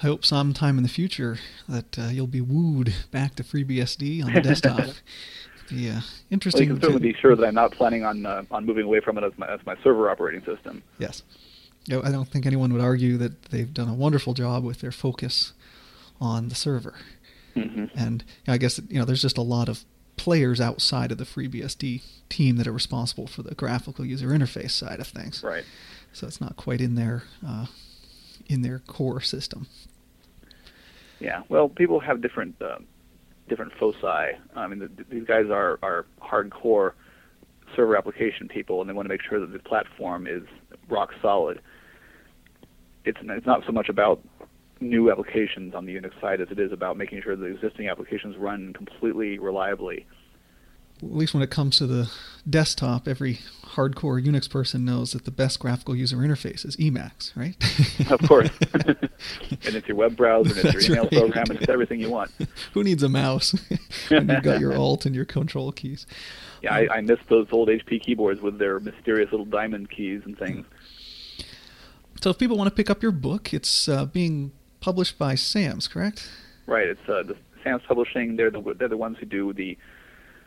I 0.02 0.08
hope 0.08 0.26
sometime 0.26 0.78
in 0.78 0.84
the 0.84 0.90
future 0.90 1.38
that 1.70 1.98
uh, 1.98 2.08
you'll 2.08 2.28
be 2.28 2.42
wooed 2.42 2.94
back 3.12 3.36
to 3.36 3.44
FreeBSD 3.44 4.26
on 4.26 4.34
the 4.34 4.42
desktop. 4.42 4.80
be 5.70 5.90
uh, 5.90 6.02
interesting. 6.30 6.70
Well, 6.70 6.76
you 6.76 6.80
can 6.80 6.82
certainly 6.82 7.14
be 7.14 7.20
sure 7.20 7.36
that 7.36 7.46
I'm 7.46 7.56
not 7.56 7.72
planning 7.72 8.04
on 8.04 8.26
uh, 8.26 8.44
on 8.52 8.66
moving 8.66 8.86
away 8.86 9.00
from 9.00 9.18
it 9.18 9.24
as 9.24 9.34
my 9.38 9.48
as 9.48 9.60
my 9.66 9.76
server 9.84 10.10
operating 10.10 10.44
system. 10.46 10.84
Yes, 11.00 11.24
I 11.90 12.12
don't 12.12 12.28
think 12.28 12.46
anyone 12.46 12.74
would 12.74 12.82
argue 12.82 13.18
that 13.18 13.44
they've 13.44 13.74
done 13.74 13.90
a 13.90 13.94
wonderful 13.94 14.34
job 14.34 14.64
with 14.64 14.82
their 14.82 14.92
focus 14.92 15.54
on 16.20 16.50
the 16.50 16.56
server. 16.56 16.96
Mm-hmm. 17.56 17.98
And 17.98 18.24
I 18.48 18.58
guess 18.58 18.80
you 18.90 19.00
know 19.00 19.06
there's 19.06 19.22
just 19.22 19.38
a 19.38 19.44
lot 19.44 19.70
of 19.70 19.86
players 20.18 20.62
outside 20.62 21.12
of 21.12 21.18
the 21.18 21.26
FreeBSD 21.26 22.02
team 22.30 22.56
that 22.58 22.68
are 22.68 22.72
responsible 22.72 23.28
for 23.28 23.44
the 23.44 23.54
graphical 23.54 24.06
user 24.06 24.30
interface 24.30 24.72
side 24.72 25.00
of 25.00 25.08
things. 25.08 25.44
Right. 25.44 25.64
So 26.14 26.28
it's 26.28 26.40
not 26.40 26.56
quite 26.56 26.82
in 26.82 26.96
their 26.96 27.24
uh, 27.46 27.68
in 28.48 28.62
their 28.62 28.80
core 28.80 29.22
system. 29.22 29.68
Yeah. 31.20 31.44
Well, 31.50 31.70
people 31.70 32.00
have 32.00 32.22
different. 32.22 32.56
Uh, 32.62 32.80
different 33.48 33.74
foci. 33.80 34.38
I 34.56 34.68
mean, 34.68 34.80
the, 34.80 34.90
these 35.10 35.26
guys 35.26 35.46
are 35.50 35.80
are 35.82 36.06
hardcore 36.22 36.92
server 37.76 37.98
application 37.98 38.48
people, 38.48 38.82
and 38.82 38.90
they 38.90 38.94
want 38.94 39.06
to 39.06 39.14
make 39.14 39.22
sure 39.22 39.40
that 39.40 39.52
the 39.52 39.60
platform 39.60 40.28
is 40.28 40.44
rock 40.90 41.12
solid. 41.22 41.62
It's 43.04 43.20
it's 43.22 43.46
not 43.46 43.64
so 43.66 43.72
much 43.72 43.90
about 43.90 44.22
new 44.82 45.12
applications 45.12 45.74
on 45.74 45.86
the 45.86 45.96
Unix 45.96 46.20
side 46.20 46.42
as 46.42 46.50
it 46.52 46.60
is 46.60 46.72
about 46.72 46.98
making 46.98 47.22
sure 47.22 47.36
the 47.36 47.46
existing 47.46 47.88
applications 47.88 48.36
run 48.38 48.74
completely 48.74 49.40
reliably 49.40 50.06
at 51.06 51.16
least 51.16 51.34
when 51.34 51.44
it 51.44 51.50
comes 51.50 51.78
to 51.78 51.88
the 51.88 52.10
desktop, 52.50 53.08
every 53.08 53.40
hardcore 53.76 54.24
Unix 54.24 54.50
person 54.50 54.86
knows 54.86 55.12
that 55.12 55.26
the 55.26 55.32
best 55.32 55.60
graphical 55.60 55.96
user 55.96 56.18
interface 56.18 56.66
is 56.66 56.76
Emacs, 56.78 57.36
right? 57.36 57.56
of 58.12 58.20
course. 58.28 58.50
and 59.50 59.76
it's 59.76 59.88
your 59.88 59.98
web 59.98 60.16
browser, 60.16 60.50
and 60.50 60.58
it's 60.58 60.74
That's 60.74 60.88
your 60.88 60.98
email 60.98 61.04
right. 61.04 61.20
program, 61.20 61.46
and 61.50 61.60
it's 61.60 61.70
everything 61.70 62.00
you 62.00 62.10
want. 62.10 62.32
Who 62.74 62.84
needs 62.84 63.04
a 63.04 63.10
mouse 63.10 63.56
when 64.10 64.30
you've 64.30 64.44
got 64.44 64.60
your 64.60 64.76
Alt 64.76 65.06
and 65.06 65.16
your 65.16 65.26
Control 65.26 65.72
keys? 65.72 66.06
Yeah, 66.62 66.74
I, 66.74 66.98
I 66.98 67.02
miss 67.02 67.20
those 67.30 67.48
old 67.52 67.70
HP 67.70 68.02
keyboards 68.02 68.42
with 68.42 68.58
their 68.58 68.80
mysterious 68.80 69.32
little 69.32 69.46
diamond 69.46 69.90
keys 69.90 70.22
and 70.26 70.38
things. 70.38 70.66
So 72.22 72.30
if 72.30 72.40
people 72.40 72.58
want 72.58 72.70
to 72.70 72.76
pick 72.76 72.90
up 72.90 73.04
your 73.04 73.12
book, 73.12 73.54
it's 73.54 73.88
uh, 73.88 74.06
being 74.06 74.54
published 74.80 75.20
by 75.20 75.36
Sams, 75.36 75.88
correct? 75.88 76.30
Right. 76.66 76.88
It's 76.88 77.10
uh, 77.10 77.24
the 77.24 77.36
Sams 77.64 77.82
Publishing. 77.88 78.36
They're 78.36 78.52
the 78.52 78.76
they're 78.80 78.88
the 78.88 78.98
ones 78.98 79.18
who 79.20 79.26
do 79.26 79.54
the 79.54 79.78